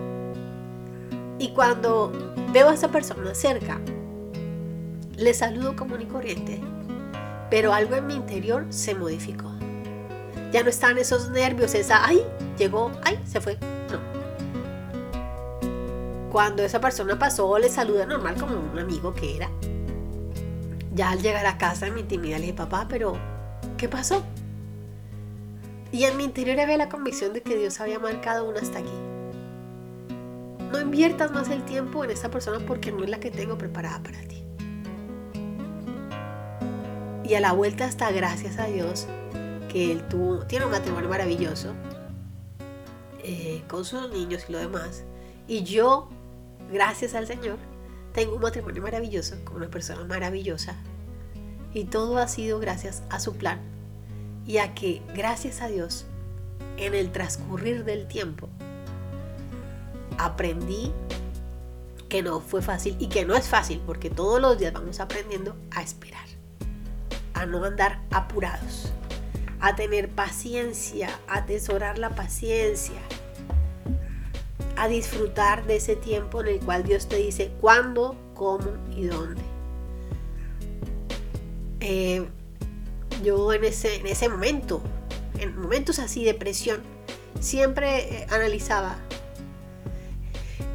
[1.40, 2.12] Y cuando
[2.54, 3.82] veo a esa persona cerca,
[5.18, 6.62] le saludo común y corriente,
[7.50, 9.52] pero algo en mi interior se modificó.
[10.52, 12.22] Ya no están esos nervios, esa, ay,
[12.58, 13.58] llegó, ay, se fue.
[13.92, 14.00] No.
[16.32, 19.50] Cuando esa persona pasó, le saluda normal como un amigo que era.
[20.94, 23.18] Ya al llegar a casa en mi intimidad le dije, papá, pero
[23.78, 24.24] ¿qué pasó?
[25.96, 28.92] Y en mi interior había la convicción de que Dios había marcado una hasta aquí.
[30.70, 34.04] No inviertas más el tiempo en esta persona porque no es la que tengo preparada
[34.04, 34.44] para ti.
[37.24, 39.08] Y a la vuelta hasta gracias a Dios
[39.72, 41.74] que él tuvo, tiene un matrimonio maravilloso
[43.24, 45.06] eh, con sus niños y lo demás.
[45.48, 46.10] Y yo,
[46.74, 47.58] gracias al Señor,
[48.12, 50.76] tengo un matrimonio maravilloso con una persona maravillosa.
[51.74, 53.75] Y todo ha sido gracias a su plan.
[54.46, 56.06] Y a que, gracias a Dios,
[56.78, 58.50] en el transcurrir del tiempo,
[60.18, 60.92] aprendí
[62.10, 65.56] que no fue fácil y que no es fácil porque todos los días vamos aprendiendo
[65.72, 66.26] a esperar
[67.36, 68.92] a no andar apurados,
[69.60, 73.00] a tener paciencia, a atesorar la paciencia,
[74.78, 79.42] a disfrutar de ese tiempo en el cual Dios te dice cuándo, cómo y dónde.
[81.82, 82.28] Eh,
[83.26, 84.82] yo en ese, en ese momento,
[85.40, 86.82] en momentos así de presión,
[87.40, 88.96] siempre eh, analizaba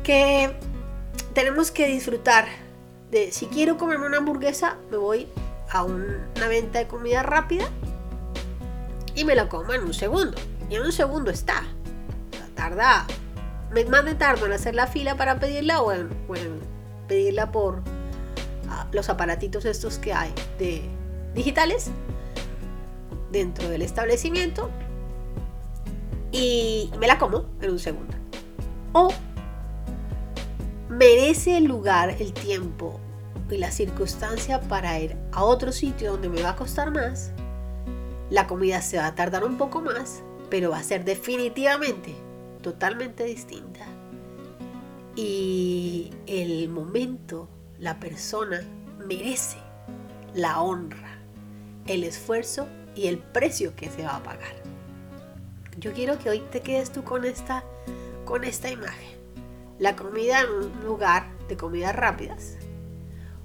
[0.03, 0.51] que
[1.33, 2.47] tenemos que disfrutar
[3.11, 5.29] de si quiero comerme una hamburguesa, me voy
[5.71, 7.69] a una venta de comida rápida
[9.15, 10.37] y me la como en un segundo.
[10.69, 11.65] Y en un segundo está.
[12.55, 13.07] tarda
[13.89, 16.11] más de tardo en hacer la fila para pedirla o en,
[17.07, 17.83] pedirla por
[18.69, 20.83] ah, los aparatitos estos que hay de
[21.35, 21.91] digitales
[23.31, 24.71] dentro del establecimiento
[26.33, 28.15] y me la como en un segundo.
[28.93, 29.13] O
[30.89, 33.01] merece el lugar, el tiempo
[33.51, 37.33] y la circunstancia para ir a otro sitio donde me va a costar más,
[38.31, 42.15] la comida se va a tardar un poco más, pero va a ser definitivamente
[42.63, 43.87] totalmente distinta.
[45.17, 48.63] Y el momento, la persona
[49.07, 49.59] merece
[50.35, 51.19] la honra,
[51.87, 54.55] el esfuerzo y el precio que se va a pagar.
[55.79, 57.65] Yo quiero que hoy te quedes tú con esta,
[58.25, 59.19] con esta imagen.
[59.79, 62.57] La comida en un lugar de comidas rápidas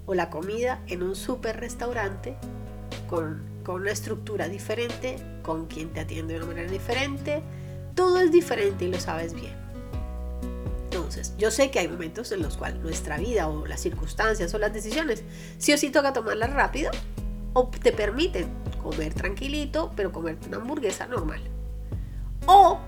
[0.06, 2.36] o la comida en un super restaurante
[3.08, 7.42] con, con una estructura diferente, con quien te atiende de una manera diferente.
[7.96, 9.54] Todo es diferente y lo sabes bien.
[10.86, 14.58] Entonces, yo sé que hay momentos en los cuales nuestra vida o las circunstancias o
[14.58, 15.24] las decisiones
[15.58, 16.92] sí o sí toca tomarlas rápido
[17.54, 18.48] o te permiten
[18.86, 21.42] comer tranquilito, pero comerte una hamburguesa normal.
[22.46, 22.80] O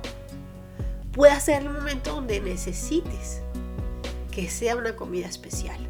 [1.11, 3.41] puede ser el momento donde necesites
[4.31, 5.87] que sea una comida especial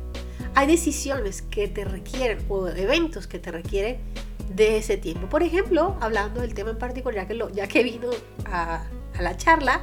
[0.58, 4.00] hay decisiones que te requieren o eventos que te requieren
[4.56, 5.30] de ese tiempo.
[5.30, 8.10] Por ejemplo, hablando del tema en particular, ya que, lo, ya que vino
[8.46, 9.82] a, a la charla,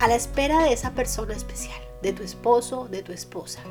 [0.00, 3.62] a la espera de esa persona especial, de tu esposo, de tu esposa.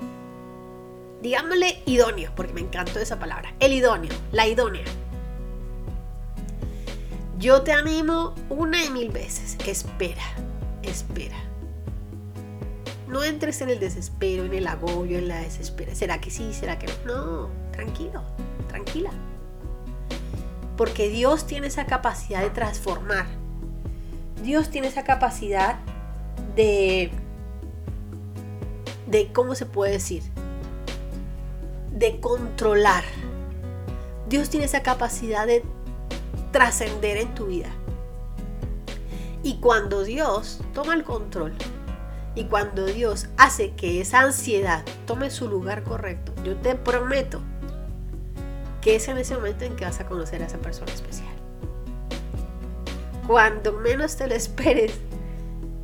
[1.22, 3.54] Digámosle idóneo, porque me encantó esa palabra.
[3.60, 4.86] El idóneo, la idónea.
[7.38, 9.58] Yo te animo una y mil veces.
[9.66, 10.24] Espera,
[10.84, 11.38] espera.
[13.08, 15.96] No entres en el desespero, en el agobio, en la desespera.
[15.96, 16.54] ¿Será que sí?
[16.54, 17.26] ¿Será que no?
[17.26, 18.22] No, tranquilo,
[18.68, 19.10] tranquila.
[20.78, 23.26] Porque Dios tiene esa capacidad de transformar.
[24.44, 25.80] Dios tiene esa capacidad
[26.56, 27.12] de,
[29.08, 30.24] de ¿cómo se puede decir?
[32.00, 33.04] De controlar.
[34.28, 35.64] Dios tiene esa capacidad de
[36.52, 37.70] trascender en tu vida.
[39.44, 41.54] Y cuando Dios toma el control,
[42.36, 47.42] y cuando Dios hace que esa ansiedad tome su lugar correcto, yo te prometo
[48.82, 51.28] que es en ese momento en que vas a conocer a esa persona especial.
[53.28, 54.94] Cuando menos te lo esperes,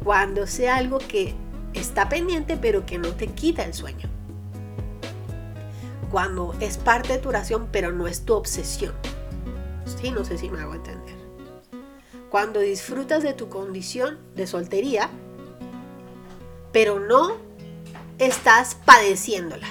[0.03, 1.35] cuando sea algo que
[1.73, 4.14] está pendiente pero que no te quita el sueño.
[6.11, 8.93] Cuando es parte de tu oración pero no es tu obsesión.
[9.85, 11.15] Sí, no sé si me hago entender.
[12.29, 15.09] Cuando disfrutas de tu condición de soltería
[16.71, 17.37] pero no
[18.19, 19.67] estás padeciéndola.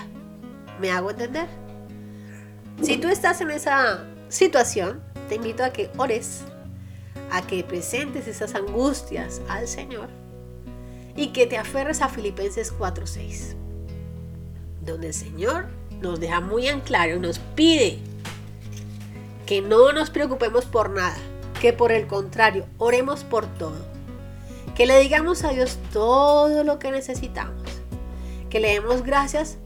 [0.81, 1.49] ¿Me hago entender?
[2.83, 6.43] Si tú estás en esa situación, te invito a que ores,
[7.31, 10.09] a que presentes esas angustias al Señor
[11.17, 13.55] y que te aferres a Filipenses 4:6,
[14.81, 15.67] donde el Señor
[16.01, 17.99] nos deja muy en claro nos pide
[19.47, 21.17] que no nos preocupemos por nada,
[21.61, 23.95] que por el contrario, oremos por todo
[24.75, 27.63] que le digamos a Dios todo lo que necesitamos.
[28.51, 29.57] Que le demos gracias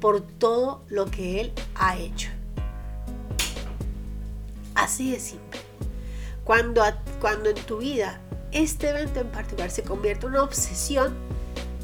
[0.00, 2.30] por todo lo que Él ha hecho.
[4.74, 5.60] Así de simple.
[6.44, 6.82] cuando,
[7.20, 8.20] cuando en tu vida
[8.52, 11.14] este evento en particular se convierte en una obsesión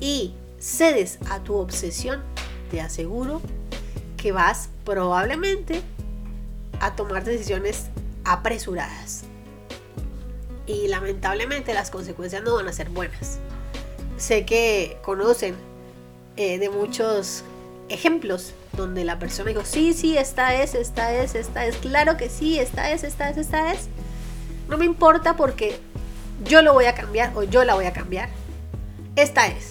[0.00, 2.22] y cedes a tu obsesión,
[2.70, 3.40] te aseguro
[4.20, 5.80] que vas probablemente
[6.78, 7.86] a tomar decisiones
[8.24, 9.22] apresuradas.
[10.66, 13.38] Y lamentablemente las consecuencias no van a ser buenas.
[14.18, 15.54] Sé que conocen
[16.36, 17.44] eh, de muchos
[17.88, 22.28] ejemplos donde la persona dijo, sí, sí, esta es, esta es, esta es, claro que
[22.28, 23.88] sí, esta es, esta es, esta es.
[24.68, 25.78] No me importa porque
[26.44, 28.28] yo lo voy a cambiar o yo la voy a cambiar.
[29.16, 29.70] Esta es.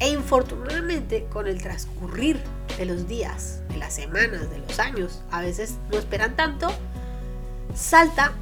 [0.00, 2.38] E infortunadamente con el transcurrir
[2.78, 6.68] de los días, de las semanas, de los años, a veces no esperan tanto,
[7.74, 8.32] salta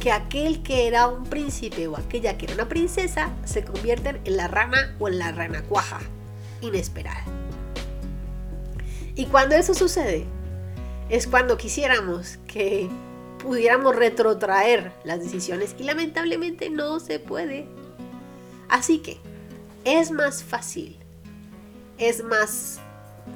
[0.00, 4.36] que aquel que era un príncipe o aquella que era una princesa se convierten en
[4.36, 6.00] la rana o en la rana cuaja,
[6.60, 7.24] inesperada.
[9.14, 10.26] Y cuando eso sucede,
[11.08, 12.88] es cuando quisiéramos que
[13.38, 17.66] pudiéramos retrotraer las decisiones y lamentablemente no se puede.
[18.68, 19.18] Así que
[19.84, 20.96] es más fácil,
[21.98, 22.80] es más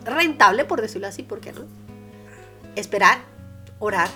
[0.04, 1.62] rentable, por decirlo así, ¿por qué no?
[2.74, 3.18] Esperar,
[3.78, 4.08] orar,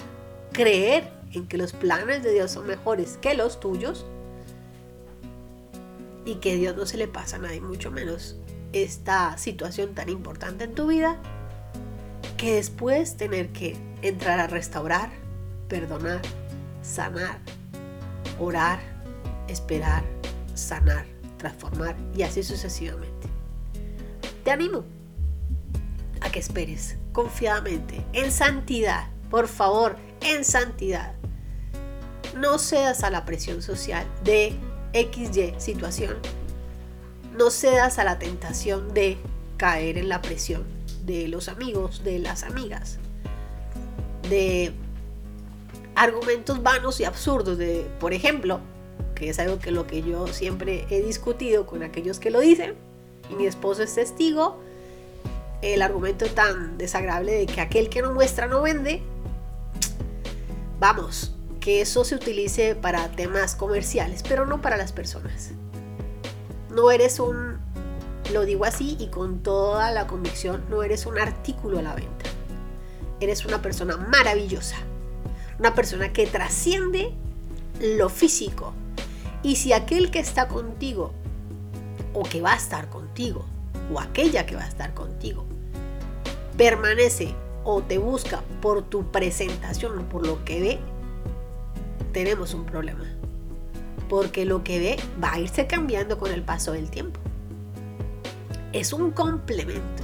[0.53, 4.07] creer en que los planes de Dios son mejores que los tuyos
[6.25, 8.37] y que Dios no se le pasa a nadie, mucho menos
[8.73, 11.17] esta situación tan importante en tu vida,
[12.37, 15.11] que después tener que entrar a restaurar,
[15.69, 16.21] perdonar,
[16.83, 17.39] sanar,
[18.39, 18.81] orar,
[19.49, 20.05] esperar,
[20.55, 21.07] sanar,
[21.37, 23.29] transformar y así sucesivamente.
[24.45, 24.85] Te animo
[26.21, 31.15] a que esperes confiadamente, en santidad, por favor, en santidad.
[32.37, 34.55] No cedas a la presión social de
[34.93, 36.17] XY situación.
[37.37, 39.19] No cedas a la tentación de
[39.57, 40.65] caer en la presión
[41.05, 42.99] de los amigos, de las amigas,
[44.29, 44.73] de
[45.95, 48.61] argumentos vanos y absurdos de, por ejemplo,
[49.15, 52.75] que es algo que lo que yo siempre he discutido con aquellos que lo dicen,
[53.29, 54.61] y mi esposo es testigo,
[55.63, 59.03] el argumento tan desagradable de que aquel que no muestra no vende,
[60.79, 65.51] vamos, que eso se utilice para temas comerciales, pero no para las personas.
[66.71, 67.59] No eres un,
[68.33, 72.31] lo digo así y con toda la convicción, no eres un artículo a la venta.
[73.21, 74.77] Eres una persona maravillosa,
[75.59, 77.13] una persona que trasciende
[77.81, 78.73] lo físico.
[79.43, 81.13] Y si aquel que está contigo
[82.15, 83.45] o que va a estar contigo
[83.93, 85.50] o aquella que va a estar contigo
[86.57, 87.35] permanece
[87.65, 90.79] o te busca por tu presentación o por lo que ve,
[92.13, 93.05] tenemos un problema.
[94.09, 97.21] Porque lo que ve va a irse cambiando con el paso del tiempo.
[98.73, 100.03] Es un complemento.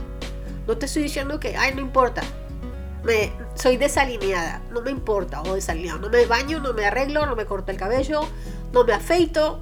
[0.66, 2.22] No te estoy diciendo que, ay, no importa.
[3.04, 6.00] Me, soy desalineada, no me importa, o desalineado.
[6.00, 8.20] No me baño, no me arreglo, no me corto el cabello,
[8.72, 9.60] no me afeito,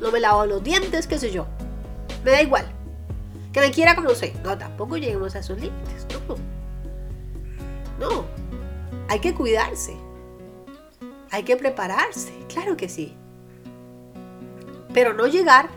[0.00, 1.46] no me lavo los dientes, qué sé yo.
[2.24, 2.73] Me da igual.
[3.54, 4.32] Que me quiera soy.
[4.42, 6.06] No, tampoco lleguemos a esos límites.
[6.28, 8.10] No.
[8.10, 8.24] No.
[9.08, 9.96] Hay que cuidarse.
[11.30, 12.32] Hay que prepararse.
[12.52, 13.14] Claro que sí.
[14.92, 15.68] Pero no llegar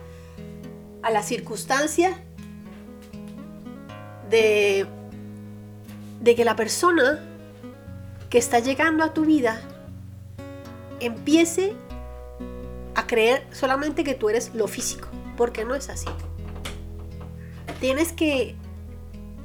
[1.04, 2.20] a la circunstancia
[4.32, 4.88] de,
[6.20, 7.24] de que la persona
[8.32, 9.62] que está llegando a tu vida
[11.00, 11.76] empiece
[12.96, 15.08] a creer solamente que tú eres lo físico,
[15.38, 16.10] porque no es así
[17.80, 18.56] tienes que,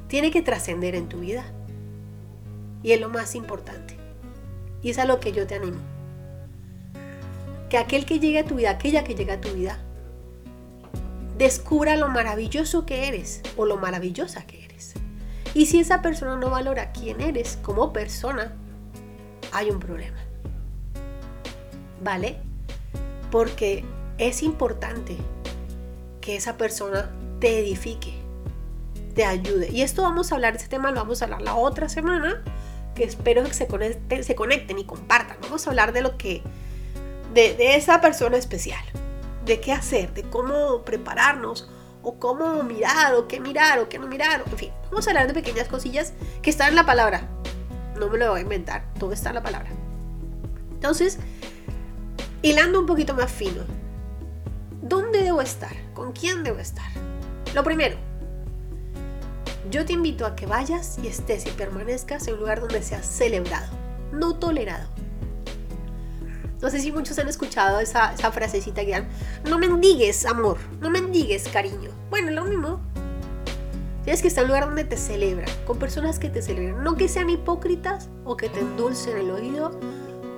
[0.07, 1.45] tiene que trascender en tu vida.
[2.81, 3.95] Y es lo más importante.
[4.81, 5.79] Y es a lo que yo te animo.
[7.69, 9.79] Que aquel que llegue a tu vida, aquella que llega a tu vida,
[11.37, 14.93] descubra lo maravilloso que eres o lo maravillosa que eres.
[15.53, 18.53] Y si esa persona no valora quién eres como persona,
[19.51, 20.17] hay un problema.
[22.03, 22.37] ¿Vale?
[23.31, 23.85] Porque
[24.17, 25.15] es importante
[26.21, 28.13] que esa persona te edifique,
[29.13, 29.69] te ayude.
[29.71, 32.43] Y esto vamos a hablar este tema, lo vamos a hablar la otra semana,
[32.95, 35.37] que espero que se conecten, se conecten y compartan.
[35.41, 36.41] Vamos a hablar de lo que,
[37.33, 38.83] de, de esa persona especial,
[39.45, 41.69] de qué hacer, de cómo prepararnos,
[42.03, 45.27] o cómo mirar, o qué mirar, o qué no mirar, en fin, vamos a hablar
[45.27, 47.29] de pequeñas cosillas que están en la palabra.
[47.97, 49.69] No me lo voy a inventar, todo está en la palabra.
[50.71, 51.17] Entonces,
[52.41, 53.63] hilando un poquito más fino,
[54.81, 55.71] ¿dónde debo estar?
[55.93, 56.91] ¿Con quién debo estar?
[57.53, 57.95] Lo primero,
[59.69, 63.05] yo te invito a que vayas y estés y permanezcas en un lugar donde seas
[63.05, 63.67] celebrado,
[64.11, 64.87] no tolerado.
[66.61, 69.07] No sé si muchos han escuchado esa, esa frasecita que dan,
[69.49, 71.89] no mendigues amor, no mendigues cariño.
[72.09, 72.79] Bueno, lo mismo.
[74.03, 76.95] Tienes que estar en un lugar donde te celebran, con personas que te celebran, no
[76.95, 79.71] que sean hipócritas o que te endulcen el oído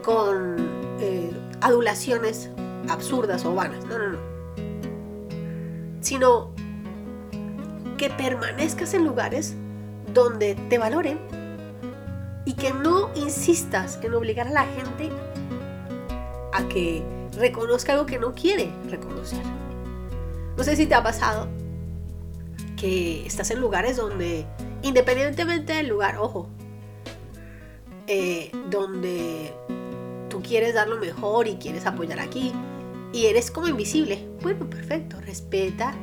[0.04, 0.56] con
[1.00, 2.50] eh, adulaciones
[2.90, 4.20] absurdas o vanas, no, no, no.
[6.02, 6.55] Sino
[7.98, 9.56] que permanezcas en lugares
[10.14, 11.20] donde te valoren
[12.46, 15.10] y que no insistas en obligar a la gente
[16.54, 17.04] a que
[17.38, 19.42] reconozca algo que no quiere reconocer.
[20.58, 21.50] No sé si te ha pasado
[22.78, 24.46] que estás en lugares donde,
[24.84, 26.50] independientemente del lugar, ojo,
[28.08, 29.54] eh, donde
[30.30, 32.54] tú quieres dar lo mejor y quieres apoyar aquí
[33.12, 34.28] y eres como invisible.
[34.42, 35.96] Bueno, perfecto, respeta,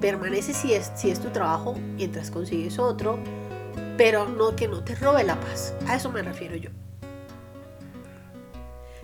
[0.00, 3.18] permanece si es, si es tu trabajo mientras consigues otro,
[3.96, 5.74] pero no que no te robe la paz.
[5.86, 6.70] A eso me refiero yo.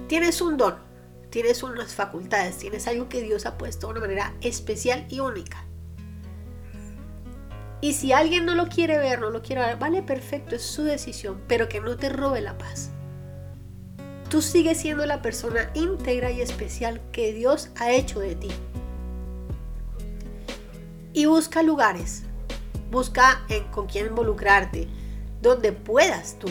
[0.08, 0.76] Tienes un don,
[1.30, 5.64] tienes unas facultades, tienes algo que Dios ha puesto de una manera especial y única.
[7.80, 10.82] Y si alguien no lo quiere ver, no lo quiere ver, vale, perfecto, es su
[10.82, 12.90] decisión, pero que no te robe la paz.
[14.30, 18.48] Tú sigues siendo la persona íntegra y especial que Dios ha hecho de ti.
[21.16, 22.24] Y busca lugares,
[22.90, 23.40] busca
[23.70, 24.86] con quién involucrarte,
[25.40, 26.46] donde puedas tú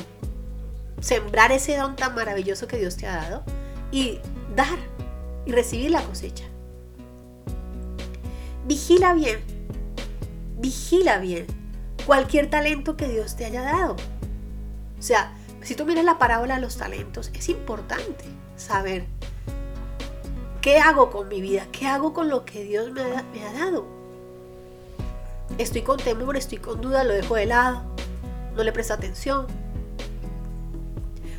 [0.99, 3.43] sembrar ese don tan maravilloso que Dios te ha dado
[3.91, 4.17] y
[4.55, 4.79] dar
[5.45, 6.45] y recibir la cosecha.
[8.65, 9.39] Vigila bien,
[10.57, 11.45] vigila bien
[12.07, 13.95] cualquier talento que Dios te haya dado.
[14.97, 19.05] O sea, si tú miras la parábola de los talentos, es importante saber
[20.61, 23.53] qué hago con mi vida, qué hago con lo que Dios me ha, me ha
[23.53, 23.94] dado.
[25.57, 27.83] Estoy con temor, estoy con duda, lo dejo de lado,
[28.55, 29.47] no le presto atención.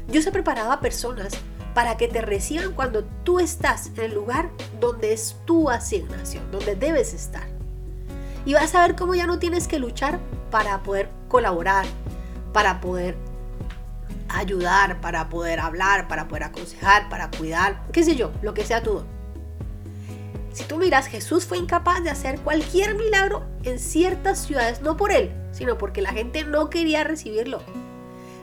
[0.08, 1.34] Dios ha preparado a personas
[1.74, 4.50] para que te reciban cuando tú estás en el lugar
[4.80, 7.46] donde es tu asignación, donde debes estar.
[8.46, 10.18] Y vas a ver cómo ya no tienes que luchar
[10.50, 11.84] para poder colaborar,
[12.54, 13.16] para poder
[14.28, 18.82] ayudar, para poder hablar, para poder aconsejar, para cuidar, qué sé yo, lo que sea
[18.82, 19.02] tu
[20.52, 25.12] Si tú miras, Jesús fue incapaz de hacer cualquier milagro en ciertas ciudades, no por
[25.12, 27.62] él, sino porque la gente no quería recibirlo.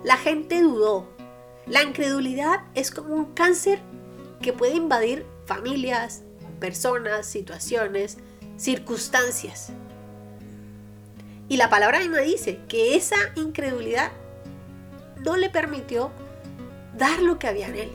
[0.03, 1.07] La gente dudó,
[1.65, 3.80] la incredulidad es como un cáncer
[4.41, 6.24] que puede invadir familias,
[6.59, 8.17] personas, situaciones,
[8.57, 9.71] circunstancias.
[11.47, 14.11] Y la palabra misma dice que esa incredulidad
[15.24, 16.11] no le permitió
[16.97, 17.91] dar lo que había en él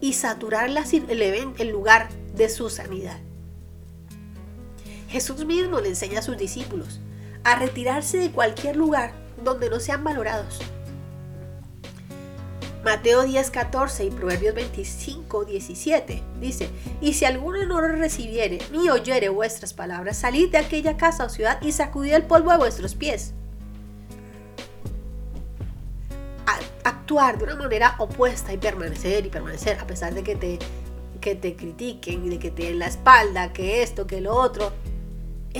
[0.00, 1.22] y saturar el,
[1.58, 3.25] el lugar de su sanidad.
[5.08, 7.00] Jesús mismo le enseña a sus discípulos
[7.44, 10.60] a retirarse de cualquier lugar donde no sean valorados
[12.86, 19.28] Mateo 10, 14 y Proverbios 25, 17 dice, y si alguno no recibiere ni oyere
[19.28, 23.34] vuestras palabras, salid de aquella casa o ciudad y sacudid el polvo a vuestros pies.
[26.84, 30.58] actuar de una manera opuesta y permanecer y permanecer a pesar de que te,
[31.20, 34.72] que te critiquen, de que te den la espalda, que esto, que lo otro,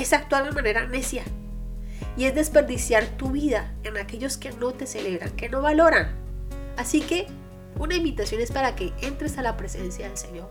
[0.03, 1.25] es actuar de manera necia.
[2.17, 6.27] Y es desperdiciar tu vida en aquellos que no te celebran, que no valoran
[6.77, 7.27] Así que
[7.79, 10.49] una invitación es para que entres a la presencia del Señor,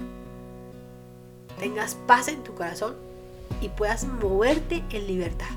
[1.59, 2.95] tengas paz en tu corazón
[3.61, 5.49] y puedas moverte en libertad.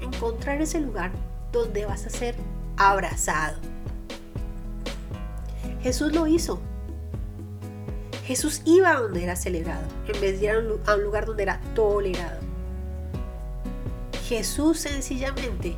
[0.00, 1.10] Encontrar ese lugar
[1.52, 2.34] donde vas a ser
[2.76, 3.56] abrazado.
[5.82, 6.60] Jesús lo hizo.
[8.24, 10.50] Jesús iba a donde era celebrado en vez de ir
[10.86, 12.47] a un lugar donde era tolerado.
[14.28, 15.74] Jesús sencillamente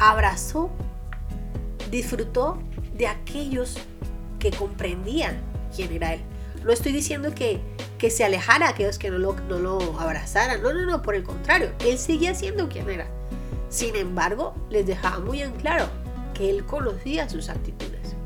[0.00, 0.68] abrazó,
[1.92, 2.58] disfrutó
[2.98, 3.76] de aquellos
[4.40, 5.40] que comprendían
[5.74, 6.20] quién era Él.
[6.64, 7.60] No estoy diciendo que,
[7.96, 10.60] que se alejara a aquellos que no lo, no lo abrazaran.
[10.60, 11.70] No, no, no, por el contrario.
[11.86, 13.06] Él seguía siendo quien era.
[13.68, 15.86] Sin embargo, les dejaba muy en claro
[16.32, 18.16] que Él conocía sus actitudes.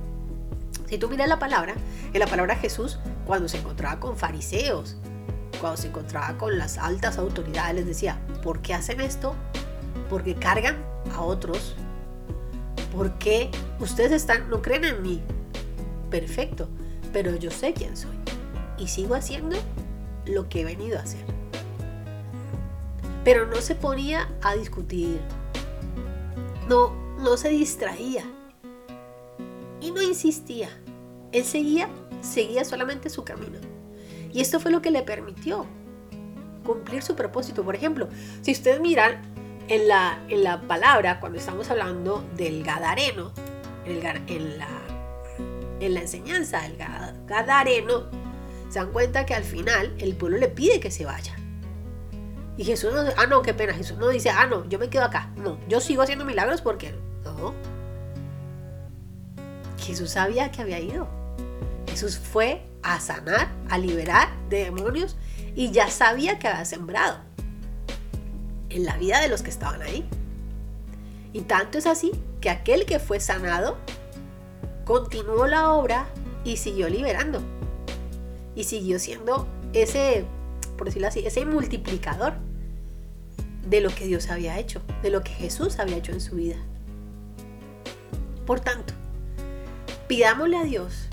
[0.86, 1.74] Si tú miras la palabra,
[2.14, 4.96] en la palabra Jesús, cuando se encontraba con fariseos,
[5.60, 9.34] cuando se encontraba con las altas autoridades, les decía, ¿por qué hacen esto?
[10.08, 10.76] Porque cargan
[11.14, 11.76] a otros
[12.92, 13.50] ¿Por qué
[13.80, 15.22] ustedes están, no creen en mí?
[16.10, 16.68] Perfecto,
[17.12, 18.16] pero yo sé quién soy
[18.78, 19.56] y sigo haciendo
[20.24, 21.24] lo que he venido a hacer.
[23.24, 25.20] Pero no se ponía a discutir,
[26.66, 28.24] no, no se distraía
[29.80, 30.70] y no insistía.
[31.32, 31.88] Él seguía,
[32.22, 33.58] seguía solamente su camino.
[34.32, 35.66] Y esto fue lo que le permitió
[36.64, 37.64] cumplir su propósito.
[37.64, 38.08] Por ejemplo,
[38.42, 39.22] si ustedes miran
[39.68, 43.32] en la, en la palabra, cuando estamos hablando del Gadareno,
[43.84, 44.68] en, la,
[45.80, 46.76] en la enseñanza del
[47.26, 48.06] Gadareno,
[48.68, 51.34] se dan cuenta que al final el pueblo le pide que se vaya.
[52.58, 55.04] Y Jesús no, ah, no, qué pena, Jesús no dice, ah, no, yo me quedo
[55.04, 55.30] acá.
[55.36, 56.92] No, yo sigo haciendo milagros porque
[57.24, 57.54] no.
[59.78, 61.08] Jesús sabía que había ido.
[61.88, 65.16] Jesús fue a sanar, a liberar de demonios
[65.54, 67.18] y ya sabía que había sembrado
[68.70, 70.08] en la vida de los que estaban ahí.
[71.34, 73.76] Y tanto es así que aquel que fue sanado
[74.86, 76.06] continuó la obra
[76.44, 77.42] y siguió liberando.
[78.54, 80.24] Y siguió siendo ese,
[80.78, 82.34] por decirlo así, ese multiplicador
[83.68, 86.56] de lo que Dios había hecho, de lo que Jesús había hecho en su vida.
[88.46, 88.94] Por tanto,
[90.06, 91.08] pidámosle a Dios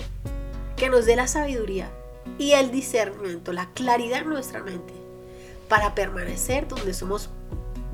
[0.76, 1.90] que nos dé la sabiduría
[2.38, 4.92] y el discernimiento, la claridad en nuestra mente
[5.68, 7.30] para permanecer donde somos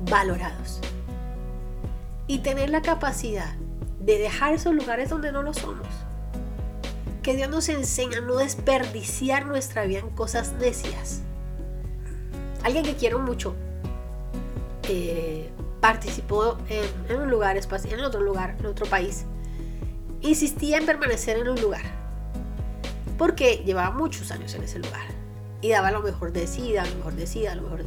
[0.09, 0.79] valorados
[2.27, 3.55] y tener la capacidad
[3.99, 5.87] de dejar esos lugares donde no lo somos.
[7.21, 11.21] Que Dios nos enseña a no desperdiciar nuestra vida en cosas necias.
[12.63, 13.55] Alguien que quiero mucho
[15.79, 19.25] participó en, en un lugar, en otro lugar, en otro país.
[20.21, 22.02] Insistía en permanecer en un lugar
[23.17, 25.05] porque llevaba muchos años en ese lugar
[25.61, 27.85] y daba lo mejor de sí, daba lo mejor de sí, lo mejor.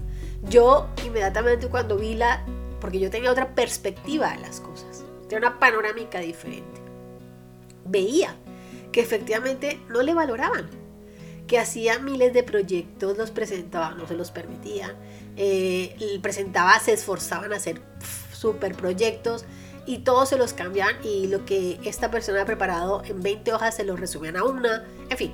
[0.49, 2.45] Yo inmediatamente cuando vi la,
[2.81, 6.81] porque yo tenía otra perspectiva de las cosas, tenía una panorámica diferente,
[7.85, 8.35] veía
[8.93, 10.71] que efectivamente no le valoraban,
[11.47, 14.95] que hacía miles de proyectos, los presentaba, no se los permitía,
[15.37, 17.81] eh, presentaba, se esforzaban a hacer
[18.33, 19.45] super proyectos
[19.87, 23.77] y todos se los cambian y lo que esta persona ha preparado en 20 hojas
[23.77, 25.33] se lo resumen a una, en fin.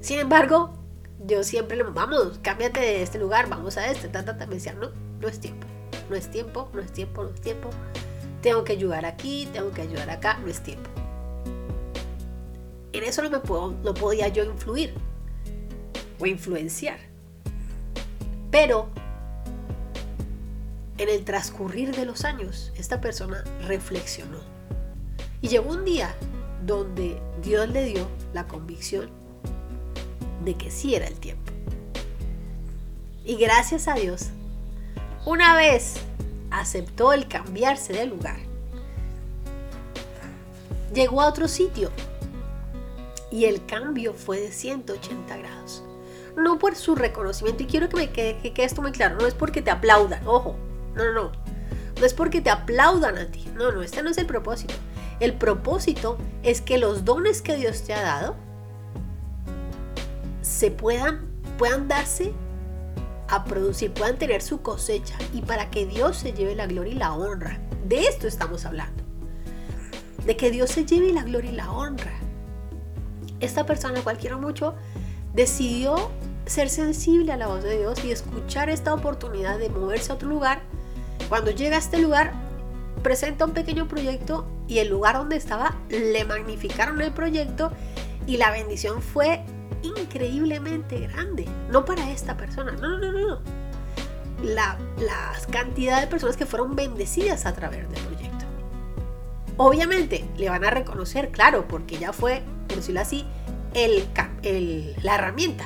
[0.00, 0.72] Sin embargo,
[1.26, 4.90] yo siempre le vamos, cámbiate de este lugar, vamos a este, tata, me decía, no,
[5.20, 5.66] no es tiempo,
[6.10, 7.70] no es tiempo, no es tiempo, no es tiempo.
[8.42, 10.90] Tengo que ayudar aquí, tengo que ayudar acá, no es tiempo.
[12.92, 14.94] En eso no me puedo, no podía yo influir
[16.20, 16.98] o influenciar.
[18.50, 18.90] Pero
[20.98, 24.38] en el transcurrir de los años, esta persona reflexionó.
[25.40, 26.14] Y llegó un día
[26.64, 29.10] donde Dios le dio la convicción
[30.44, 31.52] de que sí era el tiempo.
[33.24, 34.28] Y gracias a Dios,
[35.24, 35.94] una vez
[36.50, 38.38] aceptó el cambiarse de lugar,
[40.92, 41.90] llegó a otro sitio
[43.30, 45.82] y el cambio fue de 180 grados.
[46.36, 49.34] No por su reconocimiento, y quiero que me quede, que esto muy claro, no es
[49.34, 50.56] porque te aplaudan, ojo,
[50.96, 51.32] no, no, no.
[52.04, 53.44] Es porque te aplaudan a ti.
[53.54, 54.74] No, no, este no es el propósito.
[55.20, 58.36] El propósito es que los dones que Dios te ha dado
[60.42, 61.26] se puedan,
[61.56, 62.32] puedan darse
[63.28, 66.96] a producir, puedan tener su cosecha y para que Dios se lleve la gloria y
[66.96, 67.60] la honra.
[67.86, 69.02] De esto estamos hablando.
[70.26, 72.12] De que Dios se lleve la gloria y la honra.
[73.40, 74.74] Esta persona, cual quiero mucho,
[75.32, 76.10] decidió
[76.46, 80.28] ser sensible a la voz de Dios y escuchar esta oportunidad de moverse a otro
[80.28, 80.62] lugar
[81.28, 82.32] cuando llega a este lugar,
[83.02, 87.72] presenta un pequeño proyecto y el lugar donde estaba le magnificaron el proyecto
[88.26, 89.44] y la bendición fue
[89.82, 91.46] increíblemente grande.
[91.70, 93.40] No para esta persona, no, no, no, no.
[94.42, 98.44] La, las cantidad de personas que fueron bendecidas a través del proyecto.
[99.56, 103.24] Obviamente le van a reconocer, claro, porque ya fue, por decirlo así,
[103.74, 104.06] el,
[105.02, 105.64] la herramienta.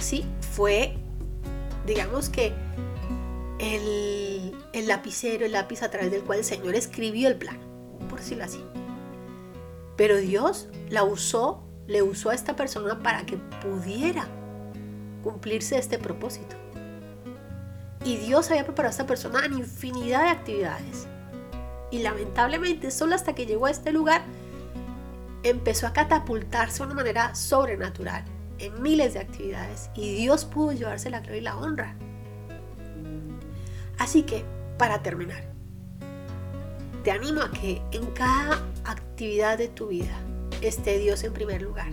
[0.00, 0.96] Sí, fue,
[1.86, 2.52] digamos que
[3.62, 7.58] el, lapicero, el lápiz a través del cual el Señor escribió el plan,
[8.08, 8.62] por decirlo así.
[9.96, 14.26] Pero Dios la usó, le usó a esta persona para que pudiera
[15.22, 16.56] cumplirse este propósito.
[18.04, 21.06] Y Dios había preparado a esta persona en infinidad de actividades.
[21.92, 24.22] Y lamentablemente, solo hasta que llegó a este lugar,
[25.44, 28.24] empezó a catapultarse de una manera sobrenatural
[28.58, 29.88] en miles de actividades.
[29.94, 31.96] Y Dios pudo llevarse la gloria y la honra.
[33.98, 34.44] Así que,
[34.78, 35.44] para terminar,
[37.04, 40.16] te animo a que en cada actividad de tu vida
[40.60, 41.90] esté Dios en primer lugar.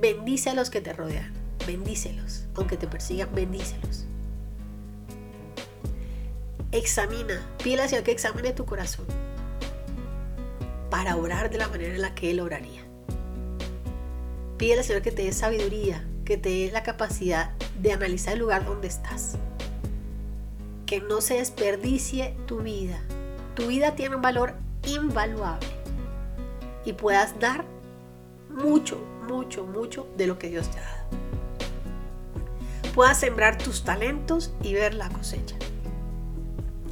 [0.00, 1.32] Bendice a los que te rodean,
[1.66, 4.06] bendícelos, aunque te persigan, bendícelos.
[6.72, 9.06] Examina, pídele al Señor que examine tu corazón
[10.90, 12.82] para orar de la manera en la que Él oraría.
[14.56, 18.40] Pídele al Señor que te dé sabiduría, que te dé la capacidad de analizar el
[18.40, 19.36] lugar donde estás
[20.90, 23.00] que no se desperdicie tu vida.
[23.54, 25.68] Tu vida tiene un valor invaluable
[26.84, 27.64] y puedas dar
[28.48, 31.08] mucho, mucho, mucho de lo que Dios te ha dado.
[32.92, 35.54] Puedas sembrar tus talentos y ver la cosecha.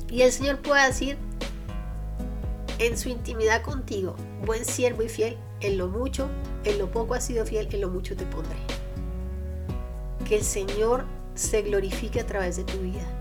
[0.09, 1.18] Y el Señor pueda decir
[2.78, 4.14] en su intimidad contigo,
[4.46, 6.28] buen siervo y fiel, en lo mucho,
[6.62, 8.59] en lo poco has sido fiel, en lo mucho te pondré.
[10.24, 13.18] Que el Señor se glorifique a través de tu vida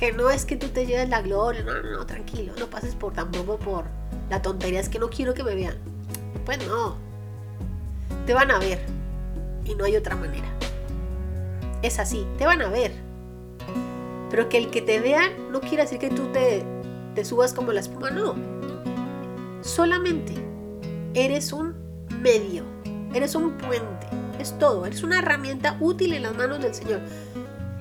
[0.00, 2.94] que no es que tú te lleves la gloria, no, no, no, tranquilo, no pases
[2.94, 3.84] por tampoco por
[4.30, 5.74] la tontería, es que no quiero que me vean.
[6.46, 6.96] Pues no.
[8.24, 8.80] Te van a ver.
[9.66, 10.48] Y no hay otra manera.
[11.82, 12.92] Es así, te van a ver.
[14.30, 16.64] Pero que el que te vean no quiere decir que tú te,
[17.14, 18.34] te subas como la espuma, no.
[19.60, 20.32] Solamente
[21.12, 21.74] eres un
[22.22, 22.64] medio,
[23.12, 24.06] eres un puente,
[24.38, 27.00] es todo, eres una herramienta útil en las manos del Señor.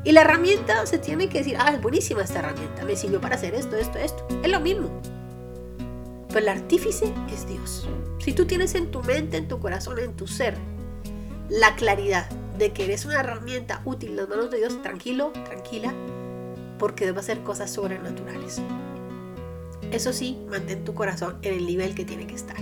[0.04, 3.36] Y la herramienta se tiene que decir, ah, es buenísima esta herramienta, me sirvió para
[3.36, 4.26] hacer esto, esto, esto.
[4.44, 4.90] Es lo mismo.
[6.30, 7.88] Pero el artífice es Dios.
[8.20, 10.56] Si tú tienes en tu mente, en tu corazón, en tu ser,
[11.50, 15.94] la claridad de que eres una herramienta útil en las manos de Dios, tranquilo, tranquila,
[16.78, 18.62] porque Dios hacer cosas sobrenaturales.
[19.92, 22.58] Eso sí, mantén tu corazón en el nivel que tiene que estar.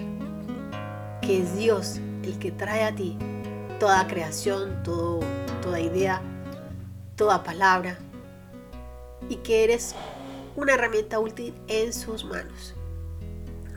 [1.21, 3.17] Que es Dios el que trae a ti
[3.79, 5.19] toda creación, todo,
[5.61, 6.21] toda idea,
[7.18, 7.97] toda palabra.
[9.28, 9.93] Y que eres
[10.55, 12.76] una herramienta útil en sus manos.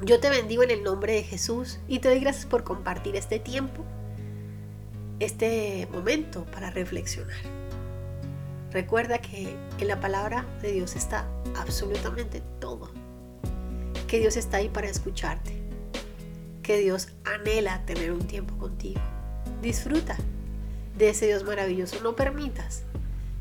[0.03, 3.39] Yo te bendigo en el nombre de Jesús y te doy gracias por compartir este
[3.39, 3.85] tiempo,
[5.19, 7.37] este momento para reflexionar.
[8.71, 11.27] Recuerda que en la palabra de Dios está
[11.57, 12.91] absolutamente todo.
[14.07, 15.61] Que Dios está ahí para escucharte.
[16.63, 19.01] Que Dios anhela tener un tiempo contigo.
[19.61, 20.17] Disfruta
[20.97, 22.01] de ese Dios maravilloso.
[22.03, 22.85] No permitas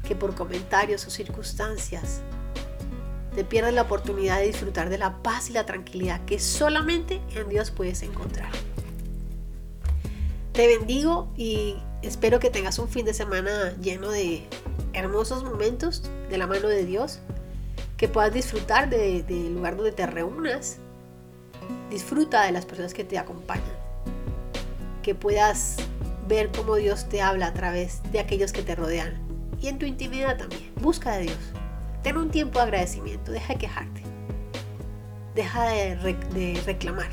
[0.09, 2.21] que por comentarios o circunstancias
[3.35, 7.47] te pierdas la oportunidad de disfrutar de la paz y la tranquilidad que solamente en
[7.47, 8.49] Dios puedes encontrar.
[10.51, 14.47] Te bendigo y espero que tengas un fin de semana lleno de
[14.93, 17.19] hermosos momentos de la mano de Dios,
[17.95, 20.77] que puedas disfrutar del de lugar donde te reúnas,
[21.91, 23.77] disfruta de las personas que te acompañan,
[25.03, 25.75] que puedas
[26.27, 29.28] ver cómo Dios te habla a través de aquellos que te rodean
[29.61, 30.71] y en tu intimidad también.
[30.81, 31.37] Busca de Dios.
[32.03, 34.03] Ten un tiempo de agradecimiento, deja de quejarte,
[35.35, 37.09] deja de, reclamar,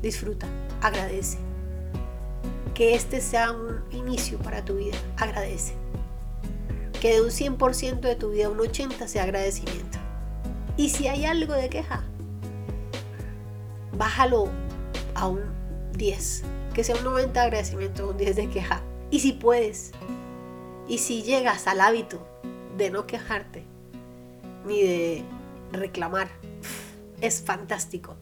[0.00, 0.46] disfruta,
[0.80, 1.38] agradece.
[2.74, 5.74] Que este sea un inicio para tu vida, agradece
[7.00, 9.98] que de un 100% de tu vida un 80% sea agradecimiento.
[10.76, 12.04] Y si hay algo de queja,
[13.96, 14.48] bájalo
[15.14, 15.40] a un
[15.92, 16.44] 10,
[16.74, 18.82] que sea un 90 de agradecimiento, un 10 de queja.
[19.10, 19.92] Y si puedes,
[20.88, 22.26] y si llegas al hábito
[22.76, 23.64] de no quejarte,
[24.64, 25.24] ni de
[25.70, 26.28] reclamar,
[27.20, 28.16] es fantástico,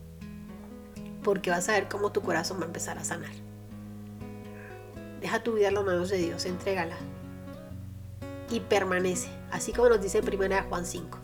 [1.23, 3.31] porque vas a ver cómo tu corazón va a empezar a sanar.
[5.21, 6.97] Deja tu vida en las manos de Dios, entrégala
[8.51, 11.19] y permanece, así como nos dice en 1 Juan 5.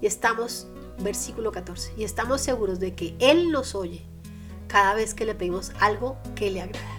[0.00, 4.04] Y estamos, versículo 14, y estamos seguros de que Él nos oye
[4.66, 6.97] cada vez que le pedimos algo que le agrada.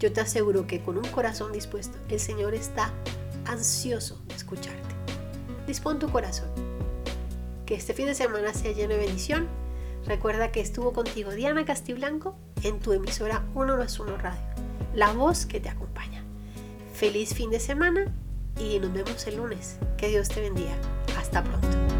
[0.00, 2.90] Yo te aseguro que con un corazón dispuesto, el Señor está
[3.44, 4.94] ansioso de escucharte.
[5.66, 6.48] Dispón tu corazón.
[7.66, 9.46] Que este fin de semana sea lleno de bendición.
[10.06, 14.40] Recuerda que estuvo contigo Diana Castiblanco en tu emisora 1 más 1 Radio,
[14.94, 16.24] la voz que te acompaña.
[16.94, 18.06] Feliz fin de semana
[18.58, 19.76] y nos vemos el lunes.
[19.98, 20.76] Que Dios te bendiga.
[21.18, 21.99] Hasta pronto.